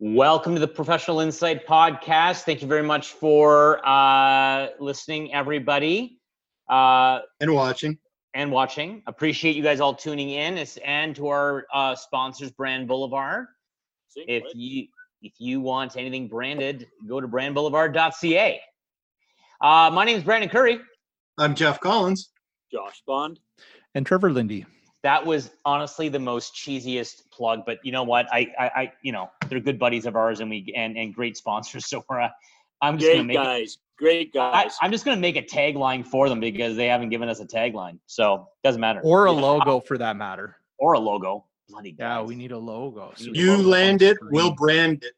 Welcome 0.00 0.54
to 0.54 0.60
the 0.60 0.68
Professional 0.68 1.20
Insight 1.20 1.66
Podcast. 1.66 2.42
Thank 2.42 2.62
you 2.62 2.68
very 2.68 2.82
much 2.84 3.12
for 3.12 3.84
uh, 3.86 4.68
listening, 4.78 5.34
everybody, 5.34 6.20
uh, 6.70 7.20
and 7.40 7.52
watching. 7.52 7.98
and 8.34 8.52
watching. 8.52 9.02
Appreciate 9.08 9.56
you 9.56 9.62
guys 9.62 9.80
all 9.80 9.94
tuning 9.94 10.30
in, 10.30 10.56
As- 10.56 10.78
and 10.84 11.16
to 11.16 11.26
our 11.28 11.66
uh, 11.74 11.96
sponsors, 11.96 12.52
Brand 12.52 12.86
Boulevard. 12.86 13.46
If 14.14 14.44
you 14.54 14.86
if 15.22 15.32
you 15.38 15.60
want 15.60 15.96
anything 15.96 16.28
branded, 16.28 16.86
go 17.08 17.20
to 17.20 17.26
brandboulevard.ca. 17.26 18.60
Uh, 19.60 19.90
my 19.92 20.04
name 20.04 20.16
is 20.16 20.22
Brandon 20.22 20.48
Curry. 20.48 20.78
I'm 21.38 21.56
Jeff 21.56 21.80
Collins. 21.80 22.30
Josh 22.72 23.02
Bond. 23.06 23.40
and 23.96 24.06
Trevor 24.06 24.30
Lindy. 24.30 24.64
That 25.04 25.24
was 25.24 25.50
honestly 25.64 26.08
the 26.08 26.18
most 26.18 26.54
cheesiest 26.54 27.30
plug, 27.30 27.60
but 27.64 27.78
you 27.84 27.92
know 27.92 28.02
what? 28.02 28.26
I, 28.32 28.48
I, 28.58 28.64
I 28.64 28.92
you 29.02 29.12
know, 29.12 29.30
they're 29.48 29.60
good 29.60 29.78
buddies 29.78 30.06
of 30.06 30.16
ours, 30.16 30.40
and 30.40 30.50
we 30.50 30.72
and 30.76 30.96
and 30.98 31.14
great 31.14 31.36
sponsors. 31.36 31.86
So 31.88 32.04
we're, 32.08 32.20
uh, 32.20 32.28
I'm 32.82 32.98
just 32.98 33.10
gonna 33.12 33.22
Great 33.22 33.26
make 33.28 33.36
it, 33.36 33.44
guys. 33.44 33.78
Great 33.98 34.32
guys. 34.34 34.76
I'm 34.82 34.90
just 34.90 35.04
gonna 35.04 35.20
make 35.20 35.36
a 35.36 35.42
tagline 35.42 36.04
for 36.06 36.28
them 36.28 36.40
because 36.40 36.76
they 36.76 36.86
haven't 36.86 37.10
given 37.10 37.28
us 37.28 37.38
a 37.40 37.46
tagline, 37.46 37.98
so 38.06 38.34
it 38.34 38.66
doesn't 38.66 38.80
matter. 38.80 39.00
Or 39.04 39.26
a 39.26 39.32
Yeah. 39.32 39.40
logo 39.40 39.80
for 39.80 39.98
that 39.98 40.16
matter. 40.16 40.56
or 40.80 40.92
a 40.94 40.98
logo. 40.98 41.44
Bloody 41.68 41.94
Yeah, 41.98 42.22
we 42.22 42.34
need 42.36 42.52
a 42.52 42.58
logo. 42.58 43.12
so 43.16 43.24
You 43.32 43.46
can 43.56 43.56
put 43.64 43.66
land 43.66 44.02
it, 44.02 44.14
screen. 44.16 44.30
we'll 44.32 44.52
brand 44.54 45.02
it. 45.02 45.12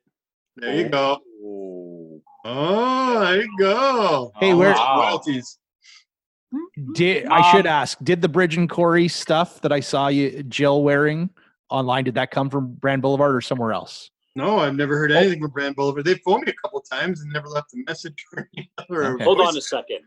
There 0.57 0.75
you 0.75 0.89
go. 0.89 1.21
Oh. 1.45 2.23
Oh, 2.47 3.21
there 3.21 3.43
you 3.43 3.57
go. 3.59 4.33
Hey, 4.41 4.53
Oh, 4.53 4.57
where- 4.57 4.73
wow. 4.73 5.01
Royalties. 5.01 5.59
Did 6.95 7.27
I 7.27 7.51
should 7.53 7.67
Um, 7.67 7.73
ask? 7.73 7.99
Did 8.03 8.23
the 8.23 8.29
Bridge 8.29 8.57
and 8.57 8.69
Quarry 8.69 9.09
stuff 9.09 9.61
that 9.61 9.73
I 9.73 9.81
saw 9.81 10.09
you 10.09 10.43
Jill 10.45 10.83
wearing 10.83 11.31
online? 11.69 12.05
Did 12.05 12.15
that 12.15 12.31
come 12.31 12.51
from 12.51 12.75
Brand 12.75 13.03
Boulevard 13.03 13.35
or 13.35 13.41
somewhere 13.41 13.73
else? 13.73 14.11
No, 14.37 14.59
I've 14.59 14.75
never 14.77 14.97
heard 14.97 15.11
anything 15.13 15.41
from 15.41 15.51
Brand 15.51 15.77
Boulevard. 15.77 16.05
They 16.05 16.15
phoned 16.17 16.45
me 16.47 16.53
a 16.53 16.55
couple 16.63 16.81
times 16.81 17.21
and 17.21 17.33
never 17.33 17.49
left 17.49 17.73
a 17.75 17.83
message 17.87 18.25
or, 18.37 18.49
or 18.89 19.05
Okay. 19.15 19.25
Hold 19.25 19.41
on 19.41 19.57
a 19.57 19.61
second. 19.61 19.99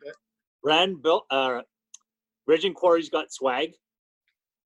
Brand 0.61 1.01
built 1.01 1.25
uh 1.29 1.61
Bridge 2.45 2.65
and 2.65 2.75
Quarry's 2.75 3.09
got 3.09 3.31
swag. 3.31 3.73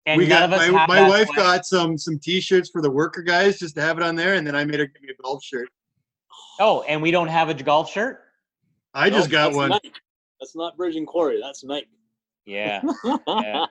And 0.06 0.18
we 0.20 0.28
none 0.28 0.50
got 0.50 0.54
of 0.54 0.60
us 0.62 0.72
my, 0.72 0.80
have 0.80 0.90
my 0.90 0.96
that 1.02 1.10
wife 1.10 1.28
swag. 1.28 1.38
got 1.38 1.66
some 1.66 1.98
some 1.98 2.18
t-shirts 2.18 2.70
for 2.70 2.82
the 2.82 2.90
worker 2.90 3.22
guys 3.22 3.60
just 3.60 3.76
to 3.76 3.82
have 3.82 3.98
it 3.98 4.04
on 4.04 4.16
there, 4.16 4.36
and 4.36 4.48
then 4.48 4.56
I 4.56 4.64
made 4.64 4.80
her 4.80 4.86
give 4.86 5.02
me 5.02 5.10
a 5.10 5.22
golf 5.22 5.44
shirt. 5.44 5.68
Oh, 6.60 6.82
and 6.84 7.02
we 7.02 7.12
don't 7.12 7.28
have 7.28 7.50
a 7.50 7.54
golf 7.54 7.92
shirt. 7.92 8.22
I 8.94 9.10
just 9.10 9.30
Nope, 9.30 9.32
got 9.32 9.54
one. 9.54 9.70
Nike. 9.70 9.92
That's 10.40 10.56
not 10.56 10.78
Bridge 10.78 10.96
and 10.96 11.08
Quarry. 11.08 11.40
That's 11.42 11.64
Nike. 11.64 11.88
Yeah. 12.46 12.82
yeah. 13.28 13.66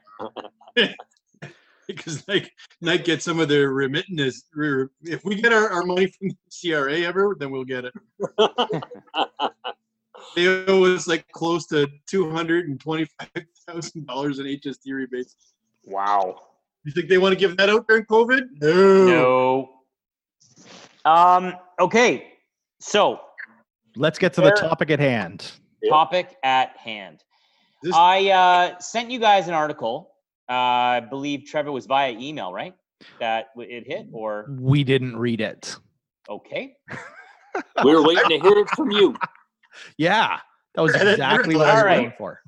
because 1.87 2.27
like 2.29 2.53
Nike 2.81 3.05
gets 3.05 3.25
some 3.25 3.41
of 3.41 3.49
their 3.49 3.71
remittance. 3.71 4.45
If 5.03 5.25
we 5.25 5.41
get 5.41 5.53
our, 5.53 5.71
our 5.71 5.85
money 5.85 6.07
from 6.07 6.29
the 6.29 6.37
CRA 6.71 7.01
ever, 7.01 7.37
then 7.39 7.51
we'll 7.51 7.65
get 7.65 7.85
it. 7.85 7.95
They 10.35 10.49
owe 10.49 10.85
us 10.85 11.07
like 11.07 11.27
close 11.33 11.67
to 11.69 11.89
two 12.07 12.31
hundred 12.31 12.69
and 12.69 12.79
twenty-five 12.79 13.29
thousand 13.67 14.07
dollars 14.07 14.39
in 14.39 14.47
HST 14.47 14.93
rebates. 14.93 15.37
Wow. 15.85 16.41
You 16.85 16.93
think 16.93 17.09
they 17.09 17.17
want 17.17 17.33
to 17.33 17.39
give 17.39 17.57
that 17.57 17.71
out 17.71 17.87
during 17.89 18.05
COVID? 18.05 18.43
No. 18.61 19.71
No. 21.05 21.11
Um. 21.11 21.55
Okay. 21.81 22.35
So 22.81 23.21
Let's 23.97 24.19
get 24.19 24.35
to 24.35 24.43
Where- 24.43 24.51
the 24.51 24.61
topic 24.61 24.91
at 24.91 25.01
hand. 25.01 25.53
Yep. 25.87 25.93
topic 25.93 26.37
at 26.43 26.77
hand. 26.77 27.23
This- 27.83 27.95
I 27.95 28.31
uh, 28.31 28.79
sent 28.81 29.11
you 29.11 29.19
guys 29.19 29.49
an 29.49 29.55
article. 29.55 30.13
Uh, 30.49 30.53
I 30.53 31.01
believe 31.01 31.45
Trevor 31.47 31.73
was 31.73 31.87
via 31.87 32.11
email, 32.13 32.53
right? 32.53 32.75
That 33.21 33.47
it 33.57 33.87
hit, 33.87 34.07
or 34.13 34.47
We 34.59 34.85
didn't 34.85 35.17
read 35.17 35.41
it. 35.41 35.77
okay. 36.29 36.75
we 37.85 37.95
were 37.95 38.03
waiting 38.05 38.29
to 38.29 38.39
hear 38.39 38.59
it 38.59 38.69
from 38.71 38.91
you. 38.91 39.15
Yeah, 39.99 40.39
that 40.75 40.83
was 40.83 40.95
exactly 41.01 41.57
what 41.57 41.69
I 41.69 41.73
was 41.73 41.81
Alright. 41.83 41.99
going 41.99 42.13
for. 42.19 42.43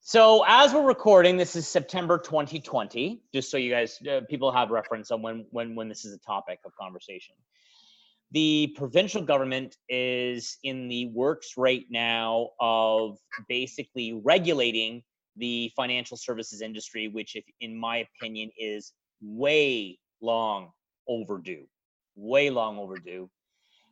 So 0.00 0.44
as 0.46 0.72
we're 0.72 0.86
recording, 0.86 1.36
this 1.36 1.54
is 1.54 1.68
September 1.68 2.18
2020. 2.18 3.22
Just 3.34 3.50
so 3.50 3.56
you 3.56 3.70
guys, 3.70 4.00
uh, 4.10 4.20
people 4.28 4.50
have 4.50 4.70
reference 4.70 5.10
on 5.10 5.22
when 5.22 5.46
when 5.50 5.74
when 5.74 5.88
this 5.88 6.04
is 6.04 6.12
a 6.14 6.18
topic 6.18 6.58
of 6.64 6.74
conversation. 6.76 7.34
The 8.32 8.72
provincial 8.76 9.22
government 9.22 9.76
is 9.88 10.58
in 10.62 10.88
the 10.88 11.06
works 11.06 11.54
right 11.56 11.84
now 11.90 12.50
of 12.60 13.18
basically 13.48 14.12
regulating 14.24 15.02
the 15.36 15.72
financial 15.74 16.16
services 16.16 16.60
industry, 16.60 17.08
which, 17.08 17.34
if 17.34 17.44
in 17.60 17.76
my 17.76 17.98
opinion, 17.98 18.50
is 18.56 18.92
way 19.20 19.98
long 20.20 20.70
overdue, 21.08 21.64
way 22.14 22.50
long 22.50 22.78
overdue. 22.78 23.28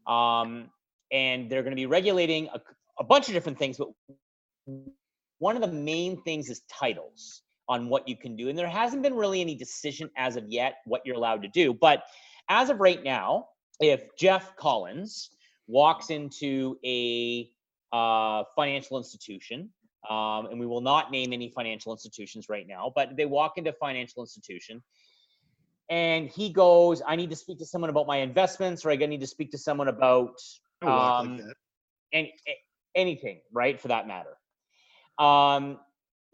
Um, 0.06 0.70
and 1.10 1.50
they're 1.50 1.62
going 1.62 1.72
to 1.72 1.76
be 1.76 1.86
regulating 1.86 2.48
a, 2.54 2.60
a 3.00 3.04
bunch 3.04 3.28
of 3.28 3.34
different 3.34 3.58
things, 3.58 3.78
but 3.78 3.88
one 5.38 5.56
of 5.56 5.62
the 5.62 5.68
main 5.68 6.22
things 6.22 6.48
is 6.48 6.62
titles 6.70 7.42
on 7.68 7.88
what 7.88 8.08
you 8.08 8.16
can 8.16 8.36
do. 8.36 8.48
And 8.48 8.58
there 8.58 8.68
hasn't 8.68 9.02
been 9.02 9.14
really 9.14 9.40
any 9.40 9.54
decision 9.54 10.10
as 10.16 10.36
of 10.36 10.44
yet 10.48 10.76
what 10.84 11.02
you're 11.04 11.16
allowed 11.16 11.42
to 11.42 11.48
do. 11.48 11.74
But 11.74 12.04
as 12.48 12.70
of 12.70 12.80
right 12.80 13.02
now, 13.02 13.46
if 13.80 14.16
Jeff 14.16 14.56
Collins 14.56 15.30
walks 15.66 16.10
into 16.10 16.78
a 16.84 17.50
uh, 17.92 18.44
financial 18.56 18.98
institution, 18.98 19.70
um, 20.08 20.46
and 20.46 20.58
we 20.58 20.66
will 20.66 20.80
not 20.80 21.10
name 21.10 21.32
any 21.32 21.50
financial 21.50 21.92
institutions 21.92 22.48
right 22.48 22.66
now, 22.66 22.92
but 22.94 23.16
they 23.16 23.26
walk 23.26 23.58
into 23.58 23.70
a 23.70 23.74
financial 23.74 24.22
institution 24.22 24.82
and 25.90 26.28
he 26.28 26.50
goes, 26.50 27.02
I 27.06 27.16
need 27.16 27.30
to 27.30 27.36
speak 27.36 27.58
to 27.58 27.66
someone 27.66 27.90
about 27.90 28.06
my 28.06 28.18
investments, 28.18 28.84
or 28.84 28.90
I 28.90 28.96
need 28.96 29.20
to 29.20 29.26
speak 29.26 29.50
to 29.52 29.58
someone 29.58 29.88
about 29.88 30.34
um, 30.82 31.38
like 31.38 31.56
any 32.12 32.34
anything, 32.94 33.40
right? 33.52 33.80
For 33.80 33.88
that 33.88 34.06
matter. 34.06 34.36
Um, 35.18 35.78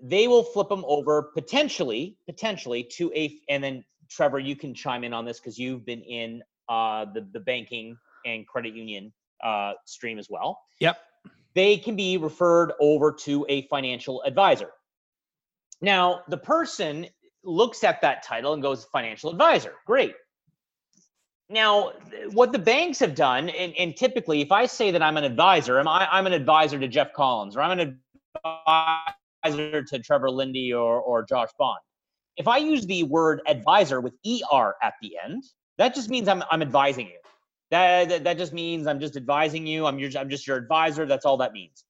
they 0.02 0.26
will 0.26 0.42
flip 0.42 0.68
them 0.68 0.84
over 0.86 1.22
potentially, 1.34 2.16
potentially 2.26 2.82
to 2.82 3.12
a, 3.14 3.38
and 3.48 3.62
then 3.62 3.84
Trevor, 4.10 4.40
you 4.40 4.56
can 4.56 4.74
chime 4.74 5.04
in 5.04 5.14
on 5.14 5.24
this 5.24 5.38
because 5.38 5.58
you've 5.58 5.86
been 5.86 6.02
in 6.02 6.42
uh, 6.68 7.06
the 7.12 7.26
the 7.32 7.40
banking 7.40 7.96
and 8.24 8.46
credit 8.46 8.74
union 8.74 9.12
uh, 9.42 9.72
stream 9.86 10.18
as 10.18 10.28
well. 10.30 10.60
Yep. 10.80 10.98
They 11.54 11.76
can 11.76 11.94
be 11.94 12.16
referred 12.16 12.72
over 12.80 13.12
to 13.12 13.46
a 13.48 13.66
financial 13.68 14.22
advisor. 14.22 14.70
Now, 15.80 16.22
the 16.28 16.36
person 16.36 17.06
looks 17.44 17.84
at 17.84 18.00
that 18.00 18.22
title 18.22 18.54
and 18.54 18.62
goes, 18.62 18.86
financial 18.86 19.30
advisor. 19.30 19.74
Great. 19.86 20.14
Now, 21.50 21.92
what 22.32 22.52
the 22.52 22.58
banks 22.58 22.98
have 23.00 23.14
done, 23.14 23.50
and, 23.50 23.74
and 23.78 23.94
typically, 23.94 24.40
if 24.40 24.50
I 24.50 24.66
say 24.66 24.90
that 24.90 25.02
I'm 25.02 25.16
an 25.18 25.24
advisor, 25.24 25.78
am 25.78 25.86
I, 25.86 26.08
I'm 26.10 26.26
an 26.26 26.32
advisor 26.32 26.78
to 26.78 26.88
Jeff 26.88 27.12
Collins, 27.12 27.54
or 27.56 27.60
I'm 27.60 27.78
an 27.78 28.00
advisor 29.44 29.82
to 29.82 29.98
Trevor 29.98 30.30
Lindy 30.30 30.72
or, 30.72 31.00
or 31.00 31.22
Josh 31.22 31.50
Bond. 31.58 31.80
If 32.36 32.48
I 32.48 32.56
use 32.56 32.86
the 32.86 33.02
word 33.04 33.42
advisor 33.46 34.00
with 34.00 34.14
ER 34.26 34.74
at 34.82 34.94
the 35.02 35.16
end, 35.22 35.44
that 35.78 35.94
just 35.94 36.08
means 36.08 36.28
I'm, 36.28 36.42
I'm 36.50 36.62
advising 36.62 37.06
you. 37.06 37.18
That, 37.70 38.08
that, 38.08 38.24
that 38.24 38.38
just 38.38 38.52
means 38.52 38.86
I'm 38.86 39.00
just 39.00 39.16
advising 39.16 39.66
you. 39.66 39.86
I'm, 39.86 39.98
your, 39.98 40.10
I'm 40.18 40.30
just 40.30 40.46
your 40.46 40.56
advisor. 40.56 41.06
That's 41.06 41.24
all 41.24 41.36
that 41.38 41.52
means. 41.52 41.84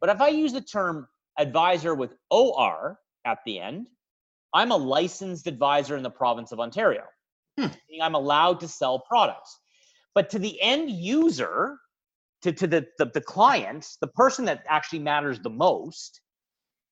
But 0.00 0.10
if 0.10 0.20
I 0.20 0.28
use 0.28 0.52
the 0.52 0.60
term 0.60 1.08
advisor 1.38 1.94
with 1.94 2.14
OR 2.30 2.98
at 3.24 3.38
the 3.46 3.60
end, 3.60 3.88
I'm 4.52 4.70
a 4.70 4.76
licensed 4.76 5.46
advisor 5.46 5.96
in 5.96 6.02
the 6.02 6.10
province 6.10 6.52
of 6.52 6.60
Ontario. 6.60 7.04
Hmm. 7.58 7.66
meaning 7.88 8.02
I'm 8.02 8.14
allowed 8.14 8.60
to 8.60 8.68
sell 8.68 9.00
products. 9.00 9.58
But 10.14 10.30
to 10.30 10.38
the 10.38 10.60
end 10.60 10.90
user, 10.90 11.76
to, 12.42 12.52
to 12.52 12.66
the, 12.66 12.86
the, 12.98 13.06
the 13.06 13.20
client, 13.20 13.86
the 14.00 14.06
person 14.08 14.44
that 14.46 14.64
actually 14.68 15.00
matters 15.00 15.38
the 15.38 15.50
most, 15.50 16.20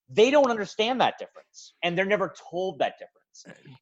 they 0.08 0.30
don't 0.30 0.50
understand 0.50 1.00
that 1.00 1.18
difference. 1.18 1.74
And 1.82 1.96
they're 1.96 2.04
never 2.04 2.32
told 2.50 2.78
that 2.80 2.94
difference. 2.98 3.19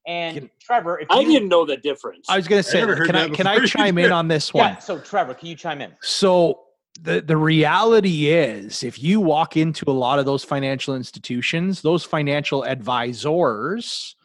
And 0.07 0.37
Can- 0.37 0.49
Trevor, 0.59 0.99
if 0.99 1.07
I 1.09 1.19
you, 1.19 1.27
didn't 1.27 1.49
know 1.49 1.65
the 1.65 1.77
difference. 1.77 2.27
I 2.29 2.37
was 2.37 2.47
going 2.47 2.61
to 2.63 2.67
say, 2.69 2.79
never 2.79 2.95
heard 2.95 3.07
can 3.07 3.15
I 3.15 3.29
can 3.29 3.47
I 3.47 3.65
chime 3.65 3.97
in 3.97 4.11
on 4.11 4.27
this 4.27 4.53
one? 4.53 4.73
yeah, 4.73 4.79
so 4.79 4.99
Trevor, 4.99 5.33
can 5.33 5.47
you 5.47 5.55
chime 5.55 5.81
in? 5.81 5.93
So 6.01 6.61
the 7.01 7.21
the 7.21 7.37
reality 7.37 8.29
is 8.29 8.83
if 8.83 9.01
you 9.01 9.19
walk 9.21 9.55
into 9.57 9.85
a 9.87 9.91
lot 9.93 10.19
of 10.19 10.25
those 10.25 10.43
financial 10.43 10.95
institutions, 10.95 11.81
those 11.81 12.03
financial 12.03 12.63
advisors 12.65 14.15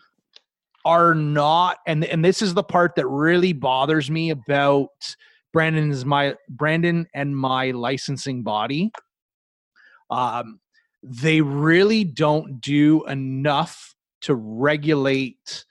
are 0.85 1.14
not 1.14 1.79
and 1.87 2.05
and 2.05 2.25
this 2.25 2.43
is 2.43 2.55
the 2.55 2.62
part 2.62 2.94
that 2.97 3.06
really 3.06 3.53
bothers 3.53 4.11
me 4.11 4.31
about 4.31 4.88
Brandon's 5.53 6.05
my 6.05 6.37
Brandon 6.49 7.06
and 7.14 7.37
my 7.37 7.70
licensing 7.70 8.43
body. 8.43 8.91
Um 10.11 10.61
they 11.03 11.41
really 11.41 12.03
don't 12.05 12.61
do 12.61 13.05
enough 13.06 13.94
to 14.25 14.35
regulate 14.35 15.65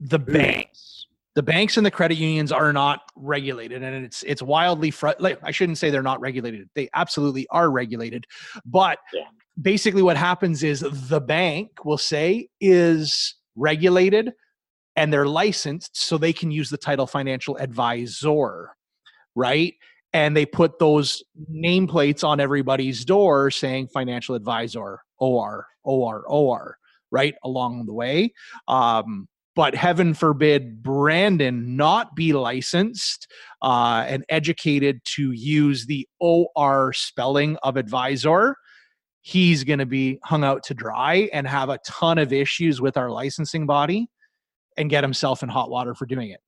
the 0.00 0.18
banks. 0.18 1.06
The 1.34 1.42
banks 1.42 1.76
and 1.76 1.86
the 1.86 1.90
credit 1.90 2.16
unions 2.18 2.50
are 2.50 2.72
not 2.72 3.00
regulated, 3.14 3.82
and 3.82 4.04
it's 4.04 4.22
it's 4.24 4.42
wildly 4.42 4.90
fr- 4.90 5.10
like 5.20 5.38
I 5.42 5.50
shouldn't 5.52 5.78
say 5.78 5.90
they're 5.90 6.02
not 6.02 6.20
regulated. 6.20 6.68
They 6.74 6.88
absolutely 6.94 7.46
are 7.50 7.70
regulated, 7.70 8.26
but 8.64 8.98
Yeah. 9.12 9.22
basically 9.60 10.02
what 10.02 10.16
happens 10.16 10.62
is 10.62 10.80
the 10.80 11.20
bank 11.20 11.84
will 11.84 11.98
say 11.98 12.48
is 12.60 13.36
regulated 13.54 14.32
and 14.96 15.12
they're 15.12 15.28
licensed 15.28 15.96
so 15.96 16.18
they 16.18 16.32
can 16.32 16.50
use 16.50 16.70
the 16.70 16.76
title 16.76 17.06
financial 17.06 17.56
advisor, 17.58 18.70
right? 19.36 19.74
And 20.12 20.36
they 20.36 20.46
put 20.46 20.78
those 20.80 21.22
nameplates 21.52 22.24
on 22.24 22.40
everybody's 22.40 23.04
door 23.04 23.50
saying 23.52 23.88
financial 23.88 24.34
advisor, 24.34 25.00
OR, 25.18 25.66
OR, 25.84 26.24
OR, 26.26 26.77
right 27.10 27.34
along 27.44 27.86
the 27.86 27.92
way. 27.92 28.32
Um, 28.66 29.28
but 29.58 29.74
heaven 29.74 30.14
forbid 30.14 30.84
Brandon 30.84 31.76
not 31.76 32.14
be 32.14 32.32
licensed 32.32 33.26
uh, 33.60 34.04
and 34.06 34.24
educated 34.28 35.00
to 35.16 35.32
use 35.32 35.86
the 35.86 36.06
OR 36.20 36.92
spelling 36.92 37.56
of 37.64 37.76
advisor. 37.76 38.54
He's 39.20 39.64
going 39.64 39.80
to 39.80 39.86
be 39.86 40.20
hung 40.22 40.44
out 40.44 40.62
to 40.64 40.74
dry 40.74 41.28
and 41.32 41.46
have 41.48 41.70
a 41.70 41.78
ton 41.84 42.18
of 42.18 42.32
issues 42.32 42.80
with 42.80 42.96
our 42.96 43.10
licensing 43.10 43.66
body 43.66 44.08
and 44.76 44.88
get 44.88 45.02
himself 45.02 45.42
in 45.42 45.48
hot 45.48 45.70
water 45.70 45.92
for 45.92 46.06
doing 46.06 46.30
it. 46.30 46.40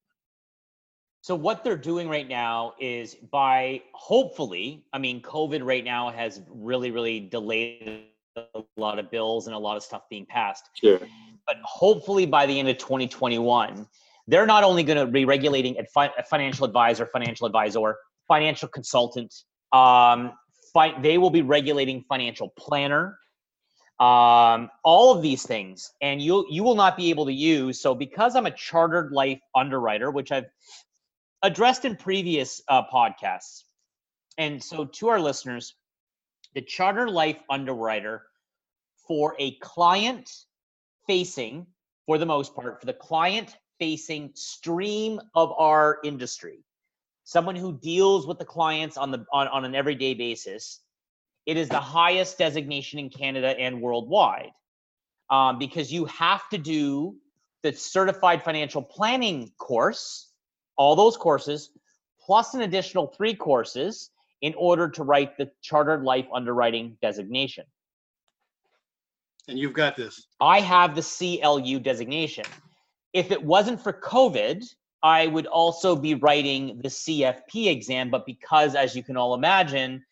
So 1.23 1.35
what 1.35 1.65
they're 1.65 1.77
doing 1.77 2.09
right 2.09 2.29
now 2.29 2.75
is 2.81 3.17
by 3.17 3.83
hopefully, 3.93 4.85
I 4.93 4.99
mean, 4.99 5.21
COVID 5.21 5.67
right 5.67 5.85
now 5.85 6.11
has 6.11 6.41
really, 6.49 6.91
really 6.93 7.21
delayed 7.21 8.05
a 8.37 8.62
lot 8.77 8.99
of 8.99 9.11
bills 9.11 9.47
and 9.47 9.55
a 9.55 9.59
lot 9.59 9.77
of 9.77 9.82
stuff 9.82 10.03
being 10.09 10.27
passed. 10.27 10.71
Sure. 10.75 11.00
But 11.47 11.56
hopefully 11.65 12.27
by 12.27 12.47
the 12.47 12.59
end 12.59 12.69
of 12.69 12.79
2021, 12.79 13.87
they're 14.27 14.47
not 14.47 14.65
only 14.65 14.82
going 14.82 14.99
to 14.99 15.11
be 15.11 15.25
regulating 15.25 15.79
a, 15.79 15.85
fi- 15.85 16.12
a 16.19 16.23
financial 16.23 16.65
advisor, 16.65 17.06
financial 17.06 17.47
advisor, 17.47 17.97
financial 18.29 18.69
consultant. 18.69 19.35
Um, 19.73 20.32
fi- 20.73 20.99
they 21.00 21.19
will 21.19 21.31
be 21.31 21.43
regulating 21.43 22.05
financial 22.09 22.50
planner, 22.56 23.19
um, 23.99 24.71
all 24.85 25.15
of 25.15 25.23
these 25.23 25.43
things, 25.43 25.93
and 26.00 26.23
you 26.23 26.47
you 26.49 26.62
will 26.62 26.75
not 26.75 26.97
be 26.97 27.11
able 27.11 27.27
to 27.27 27.32
use. 27.32 27.81
So 27.81 27.94
because 27.94 28.35
I'm 28.37 28.47
a 28.47 28.50
chartered 28.50 29.12
life 29.12 29.41
underwriter, 29.55 30.11
which 30.11 30.32
I've 30.32 30.47
addressed 31.43 31.85
in 31.85 31.97
previous 31.97 32.62
uh, 32.69 32.82
podcasts, 32.87 33.65
and 34.38 34.62
so 34.62 34.85
to 34.87 35.09
our 35.09 35.21
listeners, 35.21 35.75
the 36.55 36.62
charter 36.62 37.08
life 37.08 37.38
underwriter 37.49 38.23
for 39.06 39.35
a 39.38 39.52
client 39.56 40.31
facing, 41.06 41.67
for 42.06 42.19
the 42.19 42.26
most 42.26 42.55
part, 42.55 42.81
for 42.81 42.87
the 42.87 42.93
client 42.93 43.56
facing 43.79 44.31
stream 44.35 45.20
of 45.35 45.52
our 45.58 45.99
industry, 46.05 46.64
someone 47.25 47.56
who 47.56 47.79
deals 47.79 48.26
with 48.26 48.38
the 48.38 48.44
clients 48.44 48.97
on 48.97 49.11
the 49.11 49.25
on, 49.32 49.49
on 49.49 49.64
an 49.64 49.75
everyday 49.75 50.14
basis, 50.14 50.81
it 51.47 51.56
is 51.56 51.69
the 51.69 51.81
highest 51.81 52.38
designation 52.38 52.99
in 52.99 53.08
Canada 53.08 53.58
and 53.58 53.81
worldwide. 53.81 54.50
Um, 55.31 55.58
because 55.58 55.93
you 55.93 56.06
have 56.06 56.49
to 56.49 56.58
do 56.58 57.17
the 57.62 57.73
certified 57.73 58.43
financial 58.43 58.82
planning 58.82 59.53
course, 59.58 60.32
all 60.76 60.96
those 60.96 61.17
courses, 61.17 61.70
plus 62.20 62.55
an 62.55 62.62
additional 62.62 63.06
three 63.06 63.35
courses 63.35 64.11
in 64.43 64.55
order 64.55 64.89
to 64.89 65.03
write 65.03 65.37
the 65.37 65.51
chartered 65.63 66.03
life 66.03 66.27
underwriting 66.33 66.97
designation. 67.03 67.65
And 69.49 69.59
you've 69.59 69.73
got 69.73 69.97
this. 69.97 70.27
I 70.41 70.61
have 70.61 70.95
the 70.95 71.03
CLU 71.03 71.81
designation. 71.81 72.45
If 73.13 73.31
it 73.33 73.43
wasn't 73.43 73.83
for 73.83 73.93
COVID, 73.93 74.65
I 75.03 75.27
would 75.27 75.47
also 75.47 75.97
be 75.97 76.15
writing 76.15 76.79
the 76.83 76.89
CFP 76.89 77.67
exam, 77.67 78.11
but 78.11 78.27
because, 78.27 78.75
as 78.75 78.95
you 78.95 79.03
can 79.03 79.17
all 79.17 79.35
imagine, 79.35 80.05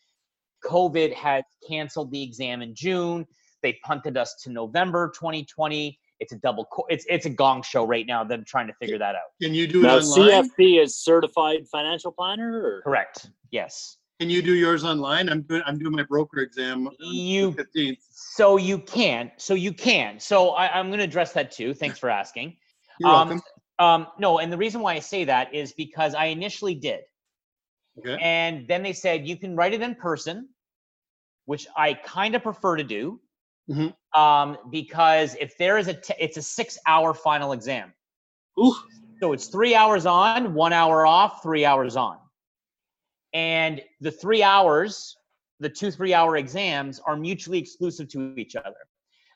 COVID 0.64 1.12
had 1.14 1.44
canceled 1.68 2.10
the 2.10 2.22
exam 2.22 2.62
in 2.62 2.74
June, 2.74 3.26
they 3.62 3.78
punted 3.84 4.16
us 4.16 4.34
to 4.42 4.50
November 4.50 5.12
2020. 5.14 5.98
It's 6.20 6.32
a 6.32 6.36
double. 6.36 6.64
Co- 6.66 6.86
it's 6.88 7.04
it's 7.08 7.26
a 7.26 7.30
gong 7.30 7.62
show 7.62 7.84
right 7.84 8.06
now. 8.06 8.24
Them 8.24 8.44
trying 8.44 8.66
to 8.66 8.72
figure 8.74 8.98
that 8.98 9.14
out. 9.14 9.30
Can 9.40 9.54
you 9.54 9.68
do 9.68 9.80
it 9.80 9.86
Now, 9.86 9.98
online? 9.98 10.50
CFP 10.50 10.82
is 10.82 10.96
certified 10.96 11.68
financial 11.70 12.10
planner 12.10 12.60
or? 12.60 12.82
Correct. 12.82 13.30
Yes. 13.52 13.97
Can 14.20 14.28
you 14.30 14.42
do 14.42 14.54
yours 14.54 14.82
online? 14.84 15.28
I'm 15.28 15.42
doing, 15.42 15.62
I'm 15.64 15.78
doing 15.78 15.92
my 15.94 16.02
broker 16.02 16.40
exam. 16.40 16.88
on 16.88 16.94
You- 17.00 17.52
the 17.52 17.64
15th. 17.64 17.98
So 18.10 18.56
you 18.56 18.78
can. 18.78 19.30
So 19.36 19.54
you 19.54 19.72
can. 19.72 20.18
So 20.18 20.50
I, 20.50 20.76
I'm 20.76 20.88
going 20.88 20.98
to 20.98 21.04
address 21.04 21.32
that 21.34 21.52
too. 21.52 21.72
Thanks 21.72 21.98
for 21.98 22.10
asking. 22.10 22.56
You're 23.00 23.10
Um, 23.10 23.28
welcome. 23.28 23.42
Um, 23.80 24.06
no, 24.18 24.38
and 24.40 24.52
the 24.52 24.56
reason 24.56 24.80
why 24.80 24.94
I 24.94 24.98
say 24.98 25.22
that 25.24 25.54
is 25.54 25.72
because 25.72 26.14
I 26.14 26.26
initially 26.26 26.74
did. 26.74 27.00
Okay. 27.98 28.18
And 28.20 28.66
then 28.66 28.82
they 28.82 28.92
said 28.92 29.26
you 29.26 29.36
can 29.36 29.54
write 29.54 29.72
it 29.72 29.82
in 29.82 29.94
person, 29.94 30.48
which 31.44 31.68
I 31.76 31.94
kind 31.94 32.34
of 32.34 32.42
prefer 32.42 32.76
to 32.76 32.82
do. 32.84 33.20
Mhm. 33.70 33.94
Um, 34.18 34.56
because 34.70 35.36
if 35.38 35.56
there 35.58 35.78
is 35.78 35.86
a, 35.86 35.94
t- 35.94 36.14
it's 36.18 36.36
a 36.38 36.42
six 36.42 36.76
hour 36.86 37.14
final 37.14 37.52
exam. 37.52 37.92
Ooh, 38.58 38.74
So 39.20 39.32
it's 39.32 39.46
three 39.46 39.76
hours 39.76 40.06
on, 40.06 40.54
one 40.54 40.72
hour 40.72 41.06
off, 41.06 41.40
three 41.42 41.64
hours 41.64 41.94
on. 41.94 42.18
And 43.32 43.80
the 44.00 44.10
three 44.10 44.42
hours, 44.42 45.16
the 45.60 45.68
two 45.68 45.90
three 45.90 46.14
hour 46.14 46.36
exams 46.36 47.00
are 47.00 47.16
mutually 47.16 47.58
exclusive 47.58 48.08
to 48.08 48.34
each 48.36 48.56
other. 48.56 48.76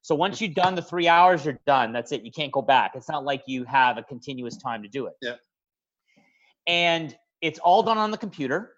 So 0.02 0.14
once 0.14 0.40
you've 0.40 0.54
done 0.54 0.74
the 0.74 0.82
three 0.82 1.06
hours, 1.06 1.44
you're 1.44 1.58
done. 1.64 1.92
That's 1.92 2.10
it. 2.10 2.22
You 2.22 2.32
can't 2.32 2.50
go 2.50 2.62
back. 2.62 2.92
It's 2.96 3.08
not 3.08 3.24
like 3.24 3.44
you 3.46 3.64
have 3.64 3.98
a 3.98 4.02
continuous 4.02 4.56
time 4.56 4.82
to 4.82 4.88
do 4.88 5.06
it. 5.06 5.14
Yeah. 5.22 5.36
And 6.66 7.16
it's 7.40 7.58
all 7.60 7.82
done 7.82 7.98
on 7.98 8.10
the 8.10 8.18
computer. 8.18 8.72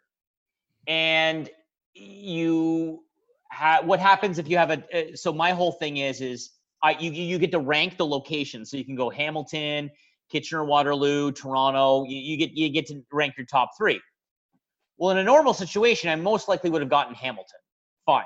And 0.86 1.48
you 1.94 3.04
have 3.50 3.86
what 3.86 4.00
happens 4.00 4.38
if 4.38 4.48
you 4.48 4.58
have 4.58 4.70
a 4.70 5.12
uh, 5.12 5.16
so 5.16 5.32
my 5.32 5.52
whole 5.52 5.72
thing 5.72 5.98
is 5.98 6.20
is 6.20 6.50
I 6.82 6.98
you 6.98 7.10
you 7.10 7.38
get 7.38 7.52
to 7.52 7.60
rank 7.60 7.96
the 7.96 8.06
locations. 8.06 8.70
So 8.70 8.76
you 8.76 8.84
can 8.84 8.96
go 8.96 9.08
Hamilton, 9.08 9.90
Kitchener, 10.30 10.64
Waterloo, 10.64 11.32
Toronto. 11.32 12.04
You, 12.04 12.18
you 12.18 12.36
get 12.36 12.50
you 12.52 12.68
get 12.68 12.86
to 12.86 13.02
rank 13.12 13.34
your 13.38 13.46
top 13.46 13.70
three. 13.78 14.00
Well, 14.96 15.10
in 15.10 15.18
a 15.18 15.24
normal 15.24 15.54
situation, 15.54 16.10
I 16.10 16.16
most 16.16 16.48
likely 16.48 16.70
would 16.70 16.80
have 16.80 16.90
gotten 16.90 17.14
Hamilton. 17.14 17.58
Fine. 18.06 18.24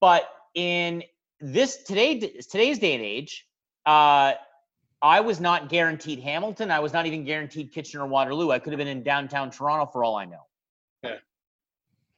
But 0.00 0.28
in 0.54 1.02
this 1.40 1.82
today 1.84 2.18
today's 2.18 2.78
day 2.78 2.94
and 2.94 3.02
age, 3.02 3.46
uh, 3.86 4.34
I 5.02 5.20
was 5.20 5.40
not 5.40 5.68
guaranteed 5.68 6.20
Hamilton. 6.20 6.70
I 6.70 6.78
was 6.78 6.92
not 6.92 7.06
even 7.06 7.24
guaranteed 7.24 7.72
Kitchener, 7.72 8.06
Waterloo. 8.06 8.50
I 8.50 8.58
could 8.58 8.72
have 8.72 8.78
been 8.78 8.88
in 8.88 9.02
downtown 9.02 9.50
Toronto 9.50 9.86
for 9.86 10.04
all 10.04 10.16
I 10.16 10.24
know. 10.24 10.46
Okay. 11.04 11.16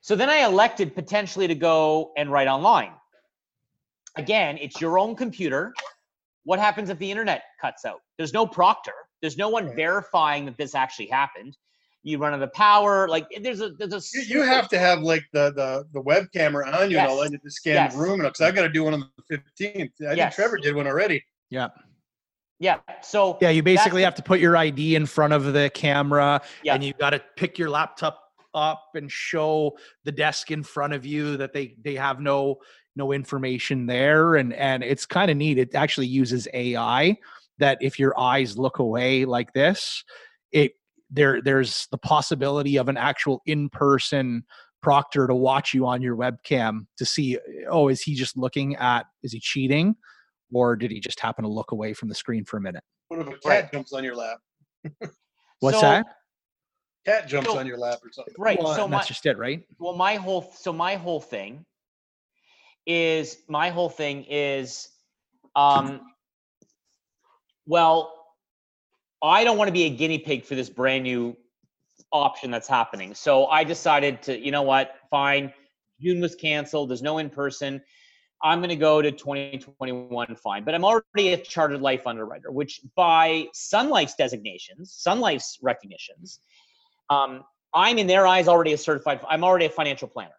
So 0.03 0.15
then 0.15 0.29
I 0.29 0.45
elected 0.45 0.95
potentially 0.95 1.49
to 1.49 1.55
go 1.55 2.13
and 2.19 2.31
write 2.31 2.49
online. 2.49 2.93
Again, 4.17 4.59
it's 4.61 4.81
your 4.81 4.99
own 4.99 5.17
computer. 5.17 5.73
What 6.45 6.59
happens 6.59 6.91
if 6.91 6.99
the 6.99 7.11
internet 7.11 7.45
cuts 7.59 7.87
out? 7.87 8.01
There's 8.19 8.35
no 8.35 8.47
proctor. 8.47 8.93
There's 9.23 9.39
no 9.39 9.49
one 9.49 9.75
verifying 9.75 10.45
that 10.45 10.59
this 10.59 10.75
actually 10.75 11.07
happened. 11.07 11.57
You 12.05 12.19
run 12.19 12.35
out 12.35 12.43
of 12.43 12.53
power. 12.53 13.09
Like 13.09 13.27
there's 13.41 13.61
a 13.63 13.71
there's 13.71 13.93
a 13.95 14.19
You, 14.19 14.23
you 14.41 14.43
have 14.43 14.69
to 14.69 14.79
have 14.79 15.01
like 15.01 15.25
the 15.33 15.53
the, 15.53 15.85
the 15.93 16.01
web 16.01 16.27
camera 16.33 16.69
on 16.71 16.91
you 16.91 16.99
and 16.99 17.09
all 17.09 17.23
Yes. 17.23 17.31
that 17.33 17.43
to 17.43 17.51
scan 17.51 17.75
Yes. 17.75 17.95
the 17.95 18.01
room. 18.01 18.21
Because 18.21 18.43
I 18.43 18.51
got 18.53 18.63
to 18.63 18.69
do 18.69 18.85
one 18.85 18.95
on 18.95 19.11
the 19.31 19.39
15th. 19.59 19.91
I 20.09 20.15
think 20.15 20.35
Trevor 20.35 20.59
did 20.59 20.77
one 20.77 20.87
already. 20.87 21.25
Yeah. 21.51 21.69
yeah. 22.61 22.79
So 23.03 23.39
Yeah, 23.41 23.51
you 23.51 23.63
basically 23.63 24.03
have 24.03 24.15
to 24.17 24.23
put 24.23 24.39
your 24.39 24.55
ID 24.57 24.97
in 24.97 25.07
front 25.07 25.33
of 25.33 25.53
the 25.55 25.71
camera 25.73 26.43
Yeah. 26.63 26.75
and 26.75 26.85
you 26.85 26.93
got 26.93 27.11
to 27.11 27.23
pick 27.37 27.59
your 27.59 27.71
laptop 27.71 28.21
up 28.53 28.91
and 28.95 29.11
show 29.11 29.77
the 30.05 30.13
desk 30.13 30.51
in 30.51 30.63
front 30.63 30.93
of 30.93 31.05
you 31.05 31.37
that 31.39 31.53
they 31.55 31.75
they 31.83 31.95
have 31.97 32.21
no 32.21 32.59
no 32.97 33.13
information 33.13 33.87
there 33.87 34.37
and 34.37 34.53
and 34.53 34.85
it's 34.85 35.07
kind 35.07 35.31
of 35.31 35.39
neat. 35.39 35.57
It 35.59 35.75
actually 35.75 36.07
uses 36.07 36.47
AI 36.53 37.17
that 37.59 37.79
if 37.81 37.99
your 37.99 38.19
eyes 38.21 38.59
look 38.59 38.79
away 38.79 39.25
like 39.25 39.53
this, 39.55 40.05
it 40.53 40.73
there 41.11 41.41
there's 41.43 41.87
the 41.91 41.99
possibility 41.99 42.77
of 42.77 42.89
an 42.89 42.97
actual 42.97 43.41
in-person 43.47 44.43
proctor 44.83 45.27
to 45.27 45.35
watch 45.35 45.73
you 45.75 45.87
on 45.87 46.03
your 46.03 46.17
webcam 46.17 46.87
to 46.99 47.05
see 47.07 47.39
oh 47.71 47.89
is 47.89 48.03
he 48.03 48.15
just 48.15 48.37
looking 48.37 48.77
at 48.77 49.07
is 49.23 49.33
he 49.33 49.41
cheating 49.41 49.95
or 50.53 50.77
did 50.77 50.91
he 50.91 51.01
just 51.01 51.19
happen 51.21 51.43
to 51.43 51.49
look 51.51 51.73
away 51.73 51.93
from 51.95 52.09
the 52.09 52.15
screen 52.15 52.45
for 52.45 52.57
a 52.59 52.61
minute 52.61 52.83
What 53.09 53.21
if 53.21 53.27
a 53.27 53.31
cat 53.33 53.41
Right. 53.45 53.73
jumps 53.73 53.93
on 53.93 54.05
your 54.05 54.15
lap? 54.17 54.39
what's 55.61 55.77
So- 55.79 55.83
that 55.83 56.07
Cat 57.07 57.29
jumps 57.29 57.51
So- 57.51 57.59
on 57.59 57.67
your 57.67 57.77
lap 57.77 57.99
or 58.03 58.11
something. 58.13 58.33
right. 58.39 58.59
Well, 58.59 58.75
so 58.75 58.85
and 58.85 58.91
my, 58.91 58.97
that's 58.99 59.09
just 59.09 59.27
it 59.27 59.37
right 59.39 59.63
well 59.79 59.95
my 59.95 60.15
whole 60.17 60.51
so 60.57 60.73
my 60.73 60.97
whole 60.97 61.21
thing 61.21 61.65
is 62.87 63.39
my 63.49 63.71
whole 63.71 63.91
thing 63.91 64.25
is 64.29 64.89
um 65.57 66.01
well 67.67 68.14
i 69.25 69.43
don't 69.45 69.59
want 69.59 69.69
to 69.69 69.73
be 69.73 69.85
a 69.85 69.91
guinea 69.91 70.19
pig 70.19 70.45
for 70.45 70.55
this 70.55 70.71
brand 70.71 71.03
new 71.05 71.37
option 72.13 72.51
that's 72.51 72.69
happening. 72.69 73.15
So 73.15 73.47
i 73.47 73.65
decided 73.65 74.23
to 74.23 74.39
you 74.39 74.51
know 74.51 74.63
what 74.63 74.97
fine 75.11 75.53
june 76.01 76.21
was 76.21 76.35
canceled 76.35 76.91
there's 76.91 77.03
no 77.03 77.19
in 77.19 77.31
person 77.31 77.81
i'm 78.43 78.59
going 78.59 78.69
to 78.69 78.77
go 78.77 79.01
to 79.01 79.11
2021 79.11 80.37
fine 80.37 80.65
but 80.65 80.75
i'm 80.75 80.85
already 80.85 81.33
a 81.33 81.37
chartered 81.37 81.81
life 81.81 82.07
underwriter 82.07 82.51
which 82.51 82.81
by 82.97 83.47
sun 83.53 83.89
life's 83.91 84.15
designations 84.15 84.93
sun 84.93 85.21
life's 85.21 85.59
recognitions 85.63 86.41
um, 87.11 87.45
i'm 87.73 87.99
in 87.99 88.07
their 88.07 88.27
eyes 88.27 88.49
already 88.49 88.73
a 88.73 88.79
certified 88.79 89.21
i'm 89.29 89.45
already 89.45 89.67
a 89.67 89.71
financial 89.71 90.09
planner. 90.09 90.35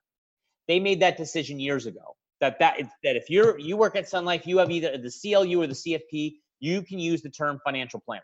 They 0.68 0.80
made 0.80 1.00
that 1.01 1.18
decision 1.18 1.60
years 1.60 1.86
ago 1.86 2.15
that 2.42 2.60
that 2.60 2.77
that 3.04 3.15
if 3.15 3.30
you're 3.30 3.60
you 3.60 3.77
work 3.77 3.96
at 3.96 4.10
Sun 4.10 4.25
Life, 4.25 4.46
you 4.46 4.58
have 4.58 4.72
either 4.72 4.98
the 4.98 5.12
CLU 5.12 5.62
or 5.62 5.68
the 5.68 5.74
CFP, 5.74 6.36
you 6.60 6.82
can 6.82 7.00
use 7.00 7.22
the 7.22 7.30
term 7.30 7.60
financial 7.63 8.00
planner. 8.00 8.24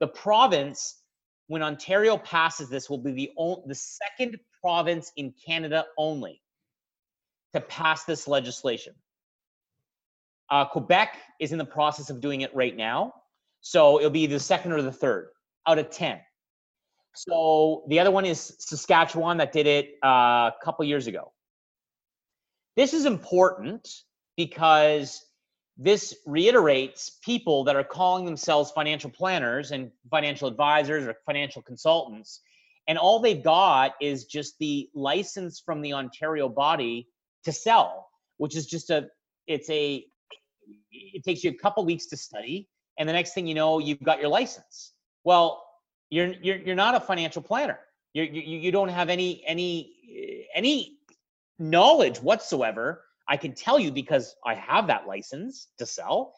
The 0.00 0.06
province, 0.06 1.00
when 1.46 1.62
Ontario 1.62 2.16
passes 2.16 2.68
this, 2.68 2.90
will 2.90 2.98
be 2.98 3.12
the 3.12 3.30
on, 3.36 3.62
the 3.66 3.74
second 3.74 4.38
province 4.60 5.12
in 5.16 5.32
Canada 5.46 5.84
only 5.96 6.42
to 7.54 7.60
pass 7.60 8.04
this 8.04 8.28
legislation. 8.28 8.94
Uh, 10.50 10.64
Quebec 10.64 11.16
is 11.40 11.52
in 11.52 11.58
the 11.58 11.64
process 11.64 12.10
of 12.10 12.20
doing 12.20 12.42
it 12.42 12.54
right 12.54 12.76
now, 12.76 13.12
so 13.60 13.98
it'll 13.98 14.10
be 14.10 14.26
the 14.26 14.38
second 14.38 14.72
or 14.72 14.82
the 14.82 14.92
third 14.92 15.28
out 15.66 15.78
of 15.78 15.90
ten. 15.90 16.20
So 17.14 17.84
the 17.88 17.98
other 17.98 18.10
one 18.10 18.26
is 18.26 18.54
Saskatchewan 18.58 19.38
that 19.38 19.50
did 19.50 19.66
it 19.66 19.94
uh, 20.04 20.08
a 20.08 20.54
couple 20.62 20.84
years 20.84 21.06
ago. 21.06 21.32
This 22.76 22.92
is 22.92 23.06
important 23.06 23.88
because 24.36 25.24
this 25.76 26.14
reiterates 26.26 27.18
people 27.22 27.64
that 27.64 27.76
are 27.76 27.84
calling 27.84 28.24
themselves 28.24 28.70
financial 28.70 29.10
planners 29.10 29.72
and 29.72 29.90
financial 30.10 30.48
advisors 30.48 31.06
or 31.06 31.14
financial 31.26 31.60
consultants. 31.62 32.40
And 32.88 32.96
all 32.96 33.20
they've 33.20 33.42
got 33.42 33.94
is 34.00 34.24
just 34.24 34.58
the 34.58 34.88
license 34.94 35.60
from 35.60 35.82
the 35.82 35.92
ontario 35.92 36.48
body 36.48 37.08
to 37.44 37.52
sell 37.52 38.06
which 38.38 38.56
is 38.56 38.66
just 38.66 38.90
a 38.90 39.08
it's 39.46 39.70
a 39.70 40.04
it 40.90 41.24
takes 41.24 41.44
you 41.44 41.50
a 41.50 41.54
couple 41.54 41.84
weeks 41.84 42.06
to 42.06 42.16
study. 42.16 42.68
And 42.98 43.08
the 43.08 43.12
next 43.12 43.34
thing 43.34 43.46
you 43.46 43.54
know 43.54 43.78
you've 43.78 44.02
got 44.02 44.20
your 44.20 44.28
license. 44.28 44.92
Well 45.24 45.62
you're 46.10 46.32
you're, 46.40 46.58
you're 46.58 46.76
not 46.76 46.94
a 46.94 47.00
financial 47.00 47.42
planner. 47.42 47.78
You're, 48.12 48.26
you 48.26 48.58
you 48.58 48.72
don't 48.72 48.88
have 48.88 49.08
any 49.08 49.42
any 49.46 50.46
any 50.54 50.98
knowledge 51.58 52.18
whatsoever 52.18 53.04
I 53.28 53.36
can 53.36 53.54
tell 53.54 53.78
you 53.78 53.90
because 53.90 54.36
I 54.44 54.54
have 54.54 54.86
that 54.86 55.06
license 55.06 55.68
to 55.78 55.86
sell. 55.86 56.34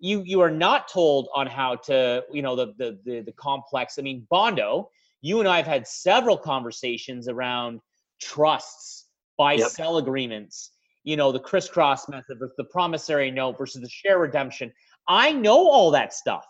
You 0.00 0.22
you 0.22 0.40
are 0.40 0.50
not 0.50 0.88
told 0.88 1.28
on 1.34 1.46
how 1.46 1.76
to, 1.76 2.24
you 2.32 2.42
know, 2.42 2.56
the 2.56 2.74
the 2.78 2.98
the, 3.04 3.20
the 3.20 3.32
complex. 3.32 3.98
I 3.98 4.02
mean, 4.02 4.26
Bondo, 4.30 4.90
you 5.20 5.40
and 5.40 5.48
I 5.48 5.56
have 5.58 5.66
had 5.66 5.86
several 5.86 6.36
conversations 6.36 7.28
around 7.28 7.80
trusts, 8.20 9.06
buy 9.38 9.54
Yep. 9.54 9.70
sell 9.70 9.98
agreements, 9.98 10.70
you 11.04 11.16
know, 11.16 11.32
the 11.32 11.40
crisscross 11.40 12.08
method 12.08 12.38
versus 12.38 12.54
the 12.56 12.64
promissory 12.64 13.30
note 13.30 13.58
versus 13.58 13.82
the 13.82 13.88
share 13.88 14.18
redemption. 14.18 14.72
I 15.08 15.32
know 15.32 15.68
all 15.68 15.90
that 15.92 16.12
stuff. 16.14 16.46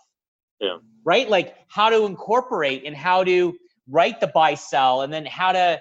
Yeah. 0.61 0.79
Right? 1.05 1.29
Like 1.29 1.57
how 1.69 1.91
to 1.91 2.07
incorporate 2.07 2.85
and 2.87 2.97
how 2.97 3.25
to 3.25 3.55
write 3.89 4.21
the 4.21 4.29
buy 4.29 4.55
sell 4.55 5.03
and 5.03 5.13
then 5.13 5.27
how 5.27 5.53
to 5.53 5.81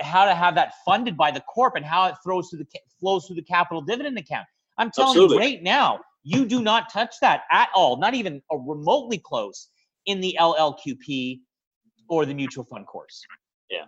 how 0.00 0.24
to 0.24 0.34
have 0.34 0.54
that 0.54 0.74
funded 0.84 1.16
by 1.16 1.30
the 1.30 1.40
corp 1.40 1.74
and 1.76 1.84
how 1.84 2.06
it 2.06 2.14
throws 2.22 2.48
through 2.50 2.60
the 2.60 2.66
flows 3.00 3.26
through 3.26 3.36
the 3.36 3.42
capital 3.42 3.80
dividend 3.82 4.18
account. 4.18 4.46
I'm 4.78 4.90
telling 4.90 5.10
Absolutely. 5.10 5.36
you 5.36 5.40
right 5.42 5.62
now, 5.62 6.00
you 6.22 6.46
do 6.46 6.62
not 6.62 6.90
touch 6.92 7.14
that 7.20 7.42
at 7.52 7.68
all, 7.74 7.96
not 7.98 8.14
even 8.14 8.42
a 8.50 8.56
remotely 8.56 9.18
close 9.18 9.68
in 10.06 10.20
the 10.20 10.36
LLQP 10.40 11.40
or 12.08 12.26
the 12.26 12.34
mutual 12.34 12.64
fund 12.64 12.86
course. 12.86 13.22
Yeah. 13.70 13.84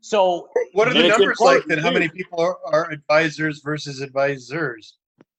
So 0.00 0.48
What 0.72 0.88
are 0.88 0.94
the 0.94 1.08
numbers 1.08 1.40
like 1.40 1.64
then? 1.66 1.78
How 1.78 1.90
many 1.90 2.08
people 2.08 2.40
are, 2.40 2.58
are 2.66 2.90
advisors 2.90 3.60
versus 3.64 4.00
advisors? 4.00 4.96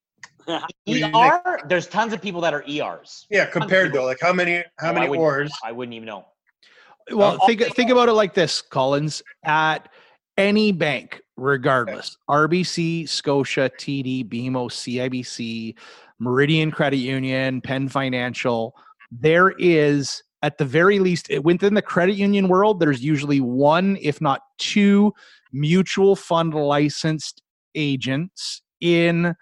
do 0.47 0.59
you 0.85 0.99
think? 0.99 1.15
ER, 1.15 1.59
there's 1.67 1.87
tons 1.87 2.13
of 2.13 2.21
people 2.21 2.41
that 2.41 2.53
are 2.53 2.63
ERs. 2.69 3.25
Yeah, 3.29 3.45
compared 3.45 3.93
though, 3.93 4.05
like 4.05 4.19
how 4.21 4.33
many, 4.33 4.63
how 4.77 4.91
Oh, 4.91 4.93
many 4.93 5.09
wouldn't- 5.09 5.51
I 5.63 5.71
wouldn't 5.71 5.93
even 5.93 6.05
know. 6.05 6.25
Well, 7.11 7.37
think 7.45 7.61
think 7.75 7.89
about 7.89 8.09
it 8.09 8.13
like 8.13 8.33
this, 8.33 8.61
Collins. 8.61 9.21
At 9.43 9.89
any 10.37 10.71
bank, 10.71 11.21
regardless, 11.35 12.17
RBC, 12.29 13.07
Scotia, 13.07 13.71
TD, 13.77 14.27
BMO, 14.29 14.69
CIBC, 14.69 15.75
Meridian 16.19 16.71
Credit 16.71 16.97
Union, 16.97 17.61
Penn 17.61 17.87
Financial, 17.87 18.75
there 19.11 19.51
is 19.57 20.21
at 20.43 20.57
the 20.57 20.65
very 20.65 20.99
least 20.99 21.29
within 21.43 21.73
the 21.73 21.81
credit 21.81 22.15
union 22.15 22.47
world, 22.47 22.79
there's 22.79 23.03
usually 23.03 23.41
one, 23.41 23.97
if 24.01 24.21
not 24.21 24.41
two, 24.59 25.13
mutual 25.51 26.15
fund 26.15 26.53
licensed 26.53 27.41
agents 27.75 28.61
in 28.79 29.35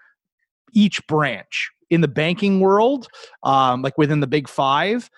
each 0.72 1.06
branch. 1.06 1.70
In 1.90 2.00
the 2.00 2.08
banking 2.08 2.58
world, 2.60 3.08
um, 3.44 3.82
like 3.82 3.96
within 3.96 4.20
the 4.20 4.26
big 4.26 4.48
five, 4.48 5.08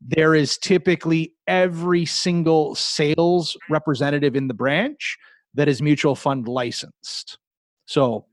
there 0.00 0.34
is 0.34 0.58
typically 0.58 1.34
every 1.46 2.04
single 2.04 2.74
sales 2.74 3.52
mm-hmm. 3.52 3.72
representative 3.72 4.36
in 4.36 4.48
the 4.48 4.54
branch 4.54 5.16
that 5.54 5.68
is 5.68 5.82
mutual 5.82 6.14
fund 6.14 6.46
licensed. 6.46 7.38
So 7.86 8.26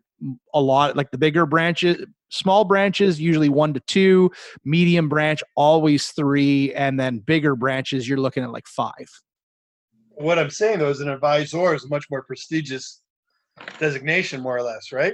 a 0.53 0.61
lot 0.61 0.95
like 0.95 1.11
the 1.11 1.17
bigger 1.17 1.45
branches, 1.45 2.05
small 2.29 2.65
branches 2.65 3.19
usually 3.19 3.49
one 3.49 3.73
to 3.73 3.79
two, 3.81 4.31
medium 4.63 5.09
branch 5.09 5.43
always 5.55 6.07
three, 6.07 6.73
and 6.73 6.99
then 6.99 7.19
bigger 7.19 7.55
branches 7.55 8.07
you're 8.07 8.19
looking 8.19 8.43
at 8.43 8.51
like 8.51 8.67
five. 8.67 9.07
What 10.11 10.39
I'm 10.39 10.49
saying 10.49 10.79
though 10.79 10.89
is 10.89 11.01
an 11.01 11.09
advisor 11.09 11.73
is 11.73 11.85
a 11.85 11.89
much 11.89 12.05
more 12.09 12.23
prestigious 12.23 13.01
designation, 13.79 14.41
more 14.41 14.57
or 14.57 14.61
less, 14.61 14.91
right? 14.91 15.13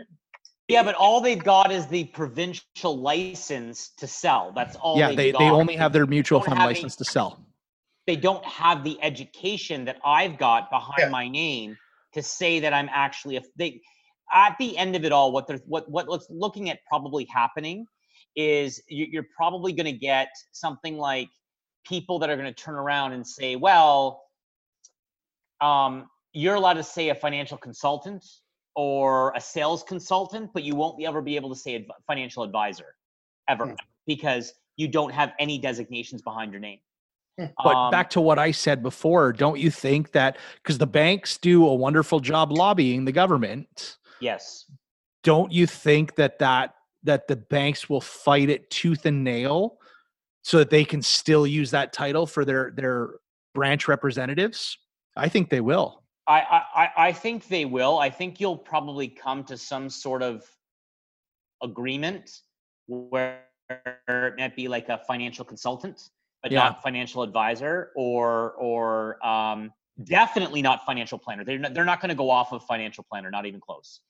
Yeah, 0.71 0.83
but 0.83 0.95
all 0.95 1.21
they've 1.21 1.43
got 1.43 1.71
is 1.71 1.87
the 1.87 2.05
provincial 2.05 2.97
license 2.99 3.89
to 3.97 4.07
sell. 4.07 4.51
That's 4.55 4.75
all. 4.77 4.97
yeah, 4.97 5.07
they've 5.09 5.17
they, 5.17 5.31
they 5.31 5.49
only 5.49 5.75
have 5.75 5.93
their 5.93 6.05
mutual 6.07 6.39
fund 6.41 6.57
have 6.57 6.65
a- 6.69 6.73
license 6.73 6.95
to 6.97 7.05
sell. 7.05 7.45
they 8.07 8.15
don't 8.15 8.43
have 8.45 8.83
the 8.83 8.97
education 9.03 9.85
that 9.85 9.97
I've 10.03 10.37
got 10.37 10.69
behind 10.71 10.95
Yeah. 10.99 11.09
my 11.09 11.27
name 11.27 11.77
to 12.13 12.21
say 12.23 12.59
that 12.61 12.73
I'm 12.73 12.89
actually 12.91 13.35
a 13.37 13.41
they 13.57 13.81
at 14.33 14.55
the 14.59 14.77
end 14.77 14.95
of 14.95 15.03
it 15.05 15.11
all 15.11 15.31
what 15.31 15.45
they're 15.47 15.59
what 15.67 15.89
what 15.89 16.07
what's 16.07 16.27
looking 16.29 16.69
at 16.69 16.79
probably 16.87 17.25
happening 17.25 17.85
is 18.35 18.81
you- 18.87 19.07
you're 19.11 19.27
probably 19.35 19.71
going 19.73 19.85
to 19.93 19.99
get 20.11 20.29
something 20.53 20.97
like 20.97 21.29
people 21.85 22.19
that 22.19 22.29
are 22.29 22.37
going 22.37 22.51
to 22.53 22.63
turn 22.63 22.75
around 22.75 23.11
and 23.13 23.25
say 23.27 23.55
well 23.55 24.21
um 25.59 26.07
you're 26.33 26.55
allowed 26.55 26.73
to 26.73 26.83
say 26.83 27.09
a 27.09 27.15
financial 27.15 27.57
consultant 27.57 28.23
or 28.75 29.33
a 29.35 29.41
sales 29.41 29.83
consultant 29.83 30.49
but 30.53 30.63
you 30.63 30.75
won't 30.75 30.97
be 30.97 31.05
ever 31.05 31.21
be 31.21 31.35
able 31.35 31.49
to 31.49 31.55
say 31.55 31.75
adv- 31.75 31.91
financial 32.07 32.43
advisor 32.43 32.95
ever 33.47 33.67
Hmm. 33.67 33.73
because 34.07 34.53
you 34.77 34.87
don't 34.87 35.11
have 35.11 35.33
any 35.39 35.57
designations 35.57 36.21
behind 36.21 36.51
your 36.51 36.61
name 36.61 36.79
But 37.37 37.75
Um, 37.75 37.91
back 37.91 38.09
to 38.11 38.21
what 38.21 38.37
I 38.37 38.51
said 38.51 38.83
before, 38.83 39.33
don't 39.33 39.57
you 39.57 39.71
think 39.71 40.11
that 40.11 40.37
because 40.61 40.77
the 40.77 40.85
banks 40.87 41.37
do 41.37 41.65
a 41.65 41.73
wonderful 41.73 42.19
job 42.19 42.51
lobbying 42.51 43.05
the 43.05 43.11
government, 43.11 43.97
yes 44.19 44.65
don't 45.23 45.51
you 45.51 45.67
think 45.67 46.15
that 46.15 46.39
that 46.39 46.75
that 47.03 47.27
the 47.27 47.35
banks 47.35 47.89
will 47.89 48.01
fight 48.01 48.49
it 48.49 48.69
tooth 48.69 49.05
and 49.05 49.23
nail 49.23 49.77
so 50.43 50.57
that 50.59 50.69
they 50.69 50.83
can 50.85 51.01
still 51.01 51.45
use 51.47 51.71
that 51.71 51.93
title 51.93 52.25
for 52.27 52.45
their 52.45 52.71
their 52.71 53.09
branch 53.53 53.87
representatives? 53.87 54.77
I 55.15 55.27
think 55.29 55.49
they 55.49 55.61
will. 55.61 56.00
I, 56.27 56.63
I, 56.75 56.89
I- 57.07 57.13
think 57.13 57.47
they 57.47 57.65
will. 57.65 57.97
I 57.99 58.09
think 58.09 58.39
you'll 58.39 58.57
probably 58.57 59.07
come 59.07 59.43
to 59.45 59.57
some 59.57 59.89
sort 59.89 60.21
of 60.23 60.45
agreement 61.63 62.41
where 62.87 63.43
it 63.69 64.33
might 64.37 64.55
be 64.55 64.67
like 64.67 64.89
a 64.89 64.99
financial 65.07 65.45
consultant, 65.45 66.09
but 66.43 66.51
Yeah. 66.51 66.59
not 66.59 66.83
financial 66.83 67.23
advisor, 67.23 67.91
or 67.95 68.51
or 68.53 69.25
um, 69.25 69.71
definitely 70.03 70.61
not 70.61 70.85
financial 70.85 71.17
planner. 71.17 71.43
They're 71.43 71.59
not, 71.59 71.73
they're 71.73 71.85
not 71.85 72.01
going 72.01 72.09
to 72.09 72.15
go 72.15 72.29
off 72.29 72.51
of 72.51 72.63
financial 72.65 73.05
planner, 73.09 73.31
not 73.31 73.45
even 73.45 73.59
close. 73.59 74.01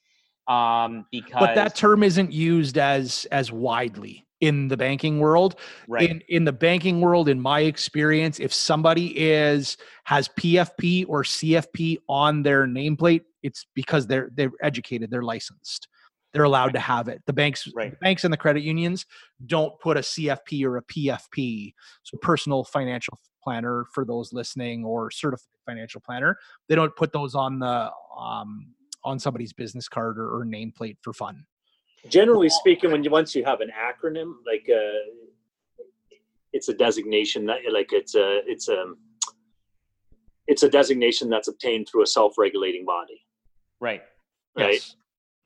Um, 0.47 1.05
because 1.11 1.39
But 1.39 1.55
that 1.55 1.75
term 1.75 2.03
isn't 2.03 2.31
used 2.31 2.77
as 2.77 3.25
as 3.31 3.51
widely 3.51 4.25
in 4.41 4.67
the 4.67 4.75
banking 4.77 5.19
world. 5.19 5.55
right, 5.87 6.09
In 6.09 6.21
in 6.27 6.43
the 6.45 6.51
banking 6.51 6.99
world, 6.99 7.29
in 7.29 7.39
my 7.39 7.61
experience, 7.61 8.39
if 8.39 8.53
somebody 8.53 9.17
is 9.17 9.77
has 10.03 10.27
PFP 10.29 11.05
or 11.07 11.23
CFP 11.23 11.99
on 12.09 12.43
their 12.43 12.67
nameplate, 12.67 13.21
it's 13.43 13.65
because 13.75 14.07
they're 14.07 14.29
they're 14.35 14.51
educated, 14.61 15.09
they're 15.09 15.21
licensed. 15.23 15.87
They're 16.33 16.43
allowed 16.43 16.73
to 16.73 16.79
have 16.79 17.09
it. 17.09 17.21
The 17.25 17.33
banks, 17.33 17.67
Right. 17.75 17.91
the 17.91 17.97
banks 17.97 18.23
and 18.23 18.31
the 18.31 18.37
credit 18.37 18.63
unions 18.63 19.05
don't 19.45 19.77
put 19.81 19.97
a 19.97 19.99
CFP 19.99 20.63
or 20.63 20.77
a 20.77 20.83
PFP, 20.83 21.73
so 22.03 22.17
personal 22.21 22.63
financial 22.63 23.19
planner 23.43 23.85
for 23.93 24.05
those 24.05 24.31
listening 24.31 24.85
or 24.85 25.11
certified 25.11 25.47
financial 25.65 25.99
planner. 25.99 26.37
They 26.69 26.75
don't 26.75 26.95
put 26.95 27.11
those 27.11 27.35
on 27.35 27.59
the 27.59 27.91
um, 28.17 28.67
on 29.03 29.19
somebody's 29.19 29.51
business 29.51 29.89
card 29.89 30.17
or, 30.17 30.29
or 30.41 30.45
nameplate 30.45 30.97
for 31.01 31.11
fun. 31.11 31.45
Generally 32.07 32.49
speaking, 32.49 32.91
when 32.91 33.03
you 33.03 33.11
once 33.11 33.35
you 33.35 33.43
have 33.45 33.61
an 33.61 33.69
acronym, 33.69 34.33
like 34.45 34.67
uh, 34.69 35.85
it's 36.53 36.69
a 36.69 36.73
designation 36.73 37.45
that 37.45 37.59
like 37.71 37.93
it's 37.93 38.15
a 38.15 38.41
it's 38.45 38.69
a 38.69 38.93
it's 40.47 40.63
a 40.63 40.69
designation 40.69 41.29
that's 41.29 41.47
obtained 41.47 41.87
through 41.87 42.03
a 42.03 42.07
self-regulating 42.07 42.85
body, 42.85 43.21
right. 43.79 44.01
right? 44.57 44.73
Yes. 44.73 44.95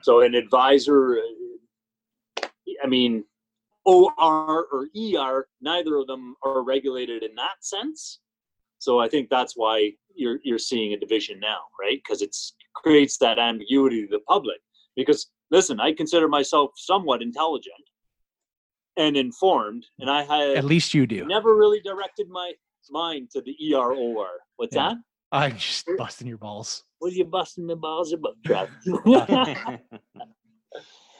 So 0.01 0.21
an 0.21 0.33
advisor, 0.33 1.19
uh, 1.19 2.47
I 2.83 2.87
mean, 2.87 3.23
OR 3.85 4.65
or 4.71 4.87
ER, 4.97 5.47
neither 5.61 5.97
of 5.97 6.07
them 6.07 6.35
are 6.43 6.63
regulated 6.63 7.21
in 7.23 7.35
that 7.35 7.57
sense. 7.61 8.19
So 8.79 8.99
I 8.99 9.07
think 9.07 9.29
that's 9.29 9.53
why 9.55 9.91
you're 10.15 10.39
you're 10.43 10.59
seeing 10.59 10.93
a 10.93 10.97
division 10.97 11.39
now, 11.39 11.59
right? 11.79 12.01
Because 12.03 12.21
it's 12.21 12.55
creates 12.73 13.17
that 13.17 13.39
ambiguity 13.39 14.01
to 14.01 14.07
the 14.07 14.19
public. 14.27 14.57
Because 14.95 15.27
listen, 15.55 15.79
I 15.79 15.93
consider 15.93 16.27
myself 16.27 16.71
somewhat 16.75 17.21
intelligent, 17.21 17.85
and 18.97 19.15
informed, 19.17 19.85
and 19.99 20.09
I 20.09 20.23
had 20.23 20.57
At 20.57 20.65
least 20.65 20.93
you 20.93 21.07
do. 21.07 21.25
never 21.25 21.55
really 21.55 21.81
directed 21.81 22.27
my 22.29 22.53
mind 22.89 23.29
to 23.31 23.41
the 23.41 23.55
EROR. 23.71 24.27
What's 24.57 24.75
Yeah. 24.75 24.89
that? 24.89 24.97
I'm 25.31 25.57
just 25.57 25.89
busting 25.97 26.27
your 26.27 26.37
balls. 26.37 26.83
What 26.99 27.11
are 27.11 27.15
you 27.15 27.25
busting 27.25 27.67
the 27.67 27.75
balls 27.75 28.13
about, 28.13 28.35
Travis? 28.45 28.73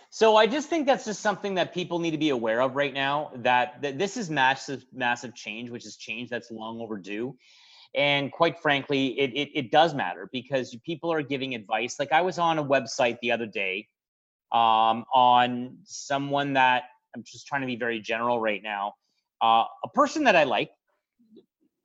so 0.09 0.35
I 0.37 0.47
just 0.47 0.69
think 0.69 0.85
that's 0.85 1.05
just 1.05 1.21
something 1.21 1.55
that 1.55 1.73
people 1.73 1.99
need 1.99 2.11
to 2.11 2.17
be 2.17 2.29
aware 2.29 2.61
of 2.61 2.75
right 2.75 2.93
now. 2.93 3.31
That, 3.35 3.81
that 3.81 3.97
this 3.97 4.15
is 4.15 4.29
massive, 4.29 4.85
massive 4.93 5.33
change, 5.35 5.69
which 5.69 5.85
is 5.85 5.97
change 5.97 6.29
that's 6.29 6.49
long 6.51 6.79
overdue. 6.79 7.35
And 7.93 8.31
quite 8.31 8.59
frankly, 8.59 9.17
it, 9.19 9.31
it 9.33 9.49
it 9.59 9.71
does 9.71 9.93
matter 9.93 10.29
because 10.31 10.75
people 10.85 11.11
are 11.11 11.21
giving 11.21 11.55
advice. 11.55 11.97
Like 11.99 12.11
I 12.11 12.21
was 12.21 12.37
on 12.39 12.59
a 12.59 12.63
website 12.63 13.17
the 13.21 13.31
other 13.31 13.45
day, 13.45 13.87
um, 14.55 15.03
on 15.13 15.79
someone 15.83 16.53
that 16.53 16.83
I'm 17.13 17.23
just 17.23 17.45
trying 17.45 17.61
to 17.61 17.67
be 17.67 17.75
very 17.75 17.99
general 17.99 18.39
right 18.39 18.63
now. 18.63 18.93
Uh, 19.41 19.65
a 19.83 19.89
person 19.93 20.23
that 20.25 20.35
I 20.35 20.45
like, 20.45 20.71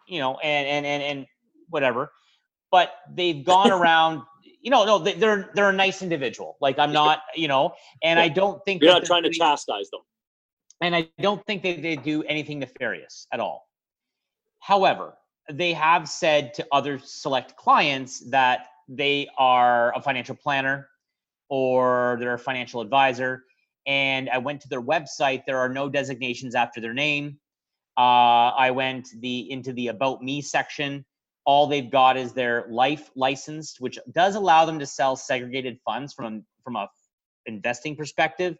you 0.09 0.21
know, 0.21 0.39
and 0.39 0.67
and 0.69 0.87
and 0.87 1.03
and 1.03 1.27
whatever, 1.69 2.13
but 2.71 2.93
they've 3.13 3.45
gone 3.45 3.73
around. 3.81 4.23
You 4.63 4.71
know, 4.71 4.85
no, 4.85 4.99
they- 4.99 5.15
they're 5.15 5.51
they're 5.55 5.71
a 5.71 5.73
nice 5.73 6.03
individual. 6.03 6.57
Like 6.61 6.79
I'm 6.79 6.93
not, 6.93 7.23
you 7.35 7.49
know, 7.49 7.75
and 8.05 8.21
I 8.21 8.29
don't 8.29 8.65
think 8.65 8.83
You're 8.83 8.93
not 8.93 9.03
they're 9.03 9.09
trying 9.09 9.25
to 9.25 9.31
chastise 9.31 9.91
them. 9.91 10.03
and 10.81 10.95
I 10.95 11.09
don't 11.21 11.45
think 11.47 11.63
that 11.63 11.83
they 11.83 11.97
do 11.97 12.23
anything 12.25 12.61
nefarious 12.61 13.27
at 13.33 13.41
all. 13.41 13.67
However, 14.61 15.15
they 15.51 15.73
have 15.73 16.09
said 16.09 16.55
to 16.55 16.67
other 16.71 17.01
select 17.03 17.57
clients 17.57 18.21
that 18.31 18.69
they 18.89 19.29
are 19.39 19.93
a 19.97 20.03
financial 20.03 20.37
planner 20.37 20.90
or 21.51 22.17
they're 22.19 22.35
a 22.35 22.39
financial 22.39 22.81
advisor. 22.81 23.45
And 23.87 24.31
I 24.31 24.39
went 24.39 24.63
to 24.63 24.69
their 24.69 24.83
website. 24.83 25.43
There 25.47 25.59
are 25.59 25.69
no 25.69 25.89
designations 25.89 26.55
after 26.55 26.81
their 26.81 26.95
name. 26.95 27.39
Uh, 27.99 28.55
I 28.57 28.71
went 28.71 29.09
the 29.21 29.51
into 29.51 29.73
the 29.73 29.89
about 29.89 30.23
me 30.23 30.41
section. 30.41 31.05
All 31.45 31.67
they've 31.67 31.91
got 31.91 32.17
is 32.17 32.33
their 32.33 32.67
life 32.71 33.11
license, 33.17 33.79
which 33.81 33.99
does 34.13 34.37
allow 34.37 34.65
them 34.65 34.79
to 34.79 34.87
sell 34.87 35.17
segregated 35.17 35.79
funds 35.85 36.15
from 36.15 36.45
from 36.65 36.77
a 36.77 36.89
investing 37.47 37.97
perspective 37.97 38.57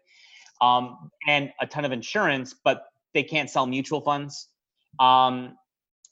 um, 0.61 1.09
and 1.27 1.51
a 1.59 1.67
ton 1.67 1.85
of 1.85 1.91
insurance, 1.91 2.55
but 2.63 2.85
they 3.13 3.23
can't 3.23 3.49
sell 3.49 3.65
mutual 3.65 4.01
funds. 4.01 4.47
Um, 4.99 5.57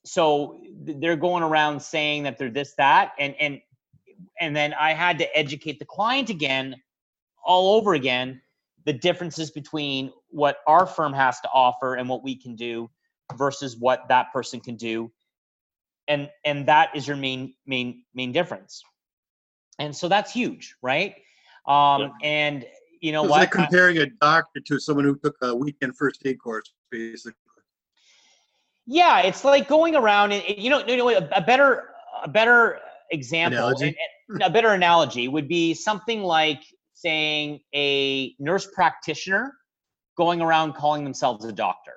so 0.06 0.62
they're 0.82 1.16
going 1.16 1.44
around 1.44 1.82
saying 1.82 2.24
that 2.24 2.38
they're 2.38 2.50
this, 2.50 2.74
that, 2.78 3.12
and 3.20 3.36
and 3.40 3.62
and 4.40 4.56
then 4.56 4.74
I 4.74 4.94
had 4.94 5.18
to 5.20 5.38
educate 5.38 5.80
the 5.80 5.86
client 5.86 6.30
again, 6.30 6.76
all 7.44 7.76
over 7.76 7.94
again, 7.94 8.42
the 8.86 8.94
differences 8.94 9.52
between 9.52 10.12
what 10.30 10.58
our 10.68 10.86
firm 10.86 11.14
has 11.14 11.40
to 11.42 11.50
offer 11.54 11.96
and 11.96 12.08
what 12.08 12.24
we 12.24 12.36
can 12.36 12.56
do 12.56 12.90
versus 13.38 13.78
what 13.78 14.08
that 14.10 14.32
person 14.34 14.60
can 14.60 14.76
do, 14.76 15.12
and 16.08 16.30
and 16.46 16.68
that 16.68 16.96
is 16.96 17.08
your 17.08 17.18
main 17.18 17.54
main 17.66 18.04
main 18.14 18.32
difference. 18.32 18.84
And 19.78 19.96
so 19.96 20.08
that's 20.08 20.32
huge, 20.32 20.76
right? 20.82 21.16
Um, 21.66 22.02
Yeah. 22.02 22.10
And 22.24 22.66
you 23.02 23.12
know 23.12 23.24
It's 23.24 23.32
what? 23.32 23.40
like 23.40 23.52
comparing 23.52 23.98
a 24.00 24.08
doctor 24.22 24.60
to 24.60 24.80
someone 24.80 25.06
who 25.06 25.16
took 25.18 25.36
a 25.42 25.56
weekend 25.56 25.96
first 25.98 26.22
aid 26.26 26.40
course, 26.40 26.74
basically. 26.92 27.34
Yeah, 28.86 29.22
it's 29.22 29.44
like 29.46 29.68
going 29.68 29.96
around 29.96 30.32
and 30.32 30.44
you 30.58 30.70
know, 30.70 30.86
you 30.86 30.98
know 30.98 31.10
a 31.10 31.42
better 31.42 31.90
a 32.24 32.28
better 32.28 32.80
example, 33.12 33.68
and- 33.68 33.96
and 34.30 34.44
a 34.44 34.50
better 34.50 34.70
analogy 34.74 35.28
would 35.28 35.48
be 35.48 35.74
something 35.74 36.22
like 36.24 36.62
saying 36.94 37.62
a 37.74 38.36
nurse 38.40 38.68
practitioner 38.74 39.54
going 40.18 40.42
around 40.42 40.74
calling 40.74 41.04
themselves 41.04 41.46
a 41.46 41.52
doctor. 41.52 41.94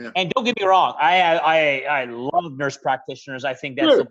Yeah. 0.00 0.10
And 0.16 0.30
don't 0.30 0.44
get 0.44 0.58
me 0.58 0.64
wrong, 0.64 0.94
I 0.98 1.20
I 1.36 1.78
I, 2.00 2.04
love 2.06 2.56
nurse 2.56 2.78
practitioners. 2.78 3.44
I 3.44 3.52
think 3.52 3.76
that's 3.78 3.92
Sure. 3.92 4.00
a 4.02 4.08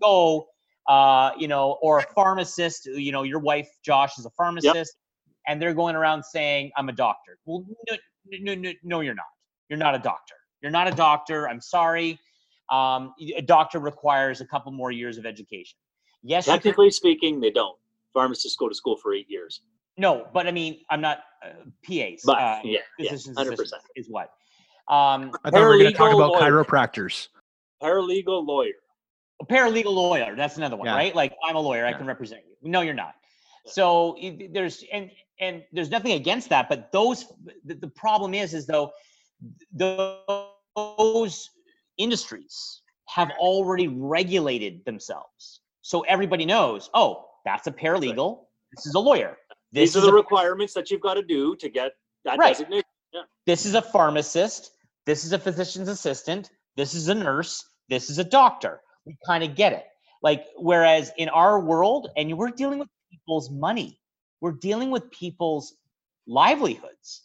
go. 0.00 0.48
Uh, 0.88 1.32
you 1.36 1.48
know, 1.48 1.72
or 1.82 1.98
a 1.98 2.02
pharmacist. 2.14 2.86
You 2.86 3.10
know, 3.12 3.22
your 3.24 3.40
wife 3.40 3.68
Josh 3.84 4.18
is 4.18 4.24
a 4.24 4.30
pharmacist, 4.30 4.96
and 5.48 5.60
they're 5.60 5.74
going 5.74 5.96
around 5.96 6.22
saying, 6.24 6.70
"I'm 6.76 6.88
a 6.88 6.92
doctor." 6.92 7.38
Well, 7.44 7.66
no, 7.90 7.96
no, 8.40 8.54
no, 8.54 8.72
no, 8.84 9.00
you're 9.00 9.14
not. 9.14 9.26
You're 9.68 9.78
not 9.80 9.94
a 9.94 9.98
doctor. 9.98 10.36
You're 10.62 10.70
not 10.70 10.86
a 10.88 10.92
doctor. 10.92 11.48
I'm 11.48 11.60
sorry. 11.60 12.18
Um, 12.70 13.14
a 13.20 13.42
doctor 13.42 13.78
requires 13.78 14.40
a 14.40 14.46
couple 14.46 14.72
more 14.72 14.90
years 14.92 15.18
of 15.18 15.26
education. 15.26 15.78
Yes, 16.26 16.46
you 16.46 16.52
can- 16.52 16.58
Technically 16.58 16.90
speaking, 16.90 17.40
they 17.40 17.50
don't. 17.50 17.76
Pharmacists 18.12 18.56
go 18.56 18.68
to 18.68 18.74
school 18.74 18.96
for 18.96 19.14
eight 19.14 19.28
years. 19.28 19.60
no, 19.98 20.26
but 20.34 20.46
I 20.46 20.50
mean, 20.50 20.80
I'm 20.90 21.00
not 21.00 21.18
uh, 21.44 21.48
PAs. 21.86 22.22
But 22.24 22.38
uh, 22.38 22.60
yeah, 22.64 22.80
yeah, 22.98 23.10
physicians 23.10 23.36
hundred 23.36 23.54
assistants 23.54 23.84
percent. 23.84 23.92
is 23.96 24.10
what. 24.10 24.30
Um, 24.88 25.32
I 25.44 25.50
thought 25.50 25.60
we 25.60 25.66
were 25.66 25.78
going 25.78 25.90
to 25.92 25.96
talk 25.96 26.14
about 26.14 26.32
lawyer. 26.32 26.64
chiropractors. 26.64 27.28
Paralegal 27.82 28.46
lawyer. 28.46 28.72
a 29.40 29.44
paralegal 29.46 29.92
lawyer. 29.94 30.34
That's 30.34 30.56
another 30.56 30.76
one, 30.76 30.86
Yeah. 30.86 30.94
right? 30.94 31.14
Like 31.14 31.34
I'm 31.44 31.56
a 31.56 31.60
lawyer, 31.60 31.84
I 31.86 31.92
can 31.92 32.06
represent 32.06 32.42
you. 32.48 32.56
No, 32.70 32.80
you're 32.80 32.94
not. 32.94 33.14
Yeah. 33.66 33.72
So 33.72 34.16
there's 34.52 34.82
and 34.92 35.10
and 35.40 35.62
there's 35.72 35.90
nothing 35.90 36.12
against 36.12 36.48
that, 36.50 36.68
but 36.68 36.90
those 36.92 37.26
the, 37.64 37.74
the 37.74 37.88
problem 37.88 38.32
is 38.32 38.54
is 38.54 38.66
though 38.66 38.92
those 40.76 41.50
industries 41.98 42.82
have 43.08 43.30
already 43.38 43.88
regulated 43.88 44.84
themselves. 44.84 45.60
So 45.86 46.00
everybody 46.00 46.44
knows, 46.44 46.90
oh, 46.94 47.26
that's 47.44 47.68
a 47.68 47.70
paralegal. 47.70 48.40
This 48.72 48.86
is 48.86 48.94
a 48.94 48.98
lawyer. 48.98 49.36
This 49.70 49.94
These 49.94 50.02
are 50.02 50.06
the 50.06 50.12
requirements 50.12 50.74
that 50.74 50.90
you've 50.90 51.00
got 51.00 51.14
to 51.14 51.22
do 51.22 51.54
to 51.54 51.68
get 51.68 51.92
that 52.24 52.40
Right. 52.40 52.56
designation. 52.56 52.82
this 53.46 53.64
is 53.64 53.74
a 53.76 53.82
pharmacist, 53.82 54.72
this 55.04 55.24
is 55.24 55.32
a 55.32 55.38
physician's 55.38 55.88
assistant, 55.88 56.50
this 56.74 56.92
is 56.92 57.06
a 57.06 57.14
nurse, 57.14 57.64
this 57.88 58.10
is 58.10 58.18
a 58.18 58.24
doctor. 58.24 58.82
We 59.04 59.16
kind 59.24 59.44
of 59.44 59.54
get 59.54 59.74
it. 59.74 59.86
Like, 60.24 60.48
whereas 60.56 61.12
in 61.18 61.28
our 61.28 61.60
world, 61.60 62.10
and 62.16 62.36
we're 62.36 62.50
dealing 62.50 62.80
with 62.80 62.88
people's 63.08 63.48
money, 63.48 64.00
we're 64.40 64.58
dealing 64.58 64.90
with 64.90 65.08
people's 65.12 65.76
livelihoods. 66.26 67.22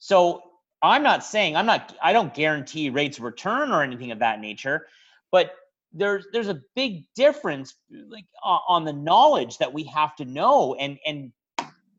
So 0.00 0.42
I'm 0.82 1.02
not 1.02 1.24
saying 1.24 1.56
I'm 1.56 1.64
not 1.64 1.96
I 2.02 2.12
don't 2.12 2.34
guarantee 2.34 2.90
rates 2.90 3.16
of 3.16 3.24
return 3.24 3.72
or 3.72 3.82
anything 3.82 4.10
of 4.10 4.18
that 4.18 4.38
nature, 4.38 4.86
but 5.32 5.54
there's 5.92 6.26
there's 6.32 6.48
a 6.48 6.60
big 6.74 7.04
difference 7.14 7.74
like 8.08 8.26
o- 8.44 8.60
on 8.68 8.84
the 8.84 8.92
knowledge 8.92 9.58
that 9.58 9.72
we 9.72 9.84
have 9.84 10.14
to 10.16 10.24
know 10.24 10.74
and 10.74 10.98
and 11.06 11.32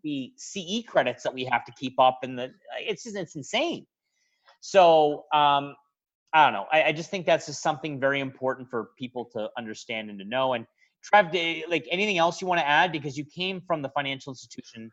the 0.04 0.32
CE 0.38 0.84
credits 0.88 1.24
that 1.24 1.34
we 1.34 1.44
have 1.46 1.66
to 1.66 1.72
keep 1.74 2.00
up 2.00 2.20
and 2.24 2.38
the 2.38 2.52
it's 2.80 3.04
just 3.04 3.16
it's 3.16 3.36
insane. 3.36 3.86
So 4.62 5.26
um 5.34 5.76
I 6.34 6.44
don't 6.44 6.54
know. 6.54 6.66
I, 6.72 6.84
I 6.84 6.92
just 6.92 7.10
think 7.10 7.26
that's 7.26 7.46
just 7.46 7.64
something 7.64 8.00
very 8.00 8.20
important 8.20 8.70
for 8.70 8.90
people 8.98 9.26
to 9.34 9.50
understand 9.58 10.10
and 10.10 10.20
to 10.20 10.26
know. 10.26 10.54
And 10.54 10.68
Trev, 11.02 11.32
do- 11.32 11.64
like 11.70 11.88
anything 11.90 12.18
else 12.18 12.42
you 12.42 12.48
want 12.48 12.60
to 12.60 12.68
add 12.68 12.92
because 12.92 13.18
you 13.18 13.26
came 13.26 13.62
from 13.66 13.82
the 13.82 13.90
financial 13.90 14.32
institution 14.32 14.92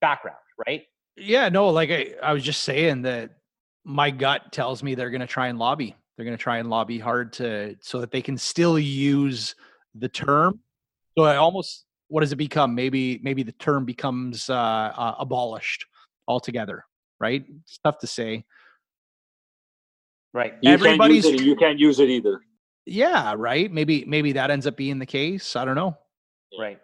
background, 0.00 0.38
right? 0.66 0.82
Yeah, 1.16 1.48
no, 1.48 1.68
like 1.68 1.90
I, 1.90 2.14
I 2.22 2.32
was 2.32 2.42
just 2.42 2.62
saying 2.62 3.02
that 3.02 3.30
my 3.84 4.10
gut 4.10 4.52
tells 4.52 4.82
me 4.82 4.94
they're 4.94 5.10
going 5.10 5.20
to 5.20 5.26
try 5.26 5.48
and 5.48 5.58
lobby. 5.58 5.96
They're 6.18 6.24
going 6.24 6.36
to 6.36 6.42
try 6.42 6.58
and 6.58 6.68
lobby 6.68 6.98
hard 6.98 7.32
to 7.34 7.76
so 7.80 8.00
that 8.00 8.10
they 8.10 8.20
can 8.20 8.36
still 8.36 8.76
use 8.76 9.54
the 9.94 10.08
term. 10.08 10.58
So 11.16 11.22
I 11.22 11.36
almost 11.36 11.84
what 12.08 12.22
does 12.22 12.32
it 12.32 12.36
become? 12.36 12.74
Maybe 12.74 13.20
maybe 13.22 13.44
the 13.44 13.52
term 13.52 13.84
becomes 13.84 14.50
uh, 14.50 14.54
uh, 14.54 15.14
abolished 15.20 15.86
altogether, 16.26 16.84
right? 17.20 17.44
It's 17.62 17.78
tough 17.84 17.98
to 18.00 18.08
say. 18.08 18.44
Right. 20.34 20.54
You 20.60 20.70
can't 20.70 20.80
use 20.80 20.86
Everybody's- 20.86 21.24
it 21.24 21.34
and 21.36 21.40
you 21.42 21.54
can't 21.54 21.78
use 21.78 22.00
it 22.00 22.10
either. 22.10 22.40
Yeah, 22.84 23.34
right. 23.38 23.70
Maybe 23.70 24.04
maybe 24.04 24.32
that 24.32 24.50
ends 24.50 24.66
up 24.66 24.76
being 24.76 24.98
the 24.98 25.06
case. 25.06 25.54
I 25.54 25.64
don't 25.64 25.76
know. 25.76 25.96
Right. 26.58 26.80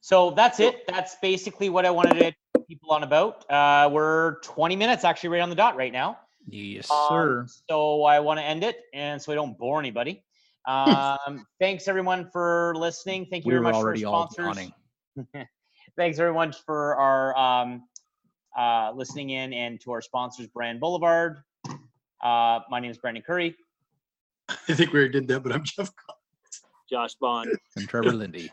So 0.00 0.30
that's 0.30 0.60
it. 0.60 0.86
That's 0.86 1.16
basically 1.20 1.70
what 1.70 1.84
I 1.84 1.90
wanted 1.90 2.18
to 2.54 2.60
people 2.68 2.92
on 2.92 3.02
about. 3.02 3.50
Uh, 3.50 3.88
we're 3.90 4.38
20 4.40 4.76
minutes 4.76 5.02
actually 5.02 5.30
right 5.30 5.40
on 5.40 5.48
the 5.50 5.56
dot 5.56 5.74
right 5.76 5.92
now. 5.92 6.18
Yes, 6.50 6.90
Um, 6.90 7.06
sir. 7.08 7.46
so 7.68 8.04
I 8.04 8.20
want 8.20 8.38
to 8.40 8.44
end 8.44 8.64
it, 8.64 8.84
and 8.94 9.20
so 9.20 9.32
I 9.32 9.34
don't 9.34 9.56
bore 9.58 9.78
anybody. 9.78 10.22
Um, 10.68 11.46
thanks 11.58 11.88
everyone 11.88 12.28
for 12.30 12.74
listening. 12.76 13.24
Thank 13.30 13.46
you 13.46 13.48
We 13.48 13.52
very 13.54 13.60
were 13.64 13.70
much 13.72 13.74
already 13.76 14.02
for 14.02 14.08
all 14.08 14.14
our 14.24 14.28
sponsors. 14.30 14.70
yawning. 15.16 15.48
thanks 15.96 16.18
very 16.18 16.34
much 16.34 16.56
for 16.66 16.94
our 16.96 17.34
um, 17.38 17.84
uh, 18.54 18.92
listening 18.94 19.30
in 19.30 19.54
and 19.54 19.80
to 19.80 19.92
our 19.92 20.02
sponsors, 20.02 20.46
Brand 20.48 20.78
Boulevard. 20.78 21.38
Uh, 22.22 22.60
my 22.68 22.80
name 22.80 22.90
is 22.90 22.98
Brandon 22.98 23.22
Curry. 23.26 23.56
I 24.50 24.74
think 24.74 24.92
we 24.92 24.98
already 24.98 25.12
did 25.20 25.28
that, 25.28 25.40
but 25.42 25.52
I'm 25.52 25.62
Jeff. 25.64 25.90
Collins. 25.96 26.62
Josh 26.90 27.14
Bond. 27.14 27.48
And 27.76 27.88
Trevor 27.88 28.12
Lindy. 28.12 28.50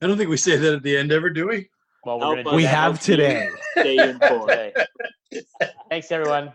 I 0.00 0.06
don't 0.06 0.16
think 0.16 0.30
we 0.30 0.38
say 0.38 0.56
that 0.56 0.72
at 0.76 0.82
the 0.82 0.96
end 0.96 1.12
ever, 1.12 1.28
do 1.28 1.48
we? 1.48 1.68
Well, 2.06 2.20
we're 2.20 2.42
do 2.42 2.54
We 2.54 2.62
that 2.62 2.74
have 2.74 3.00
today. 3.00 3.50
Stay 3.72 3.98
informed. 3.98 4.48
today. 4.48 4.72
Thanks 5.90 6.10
everyone. 6.10 6.54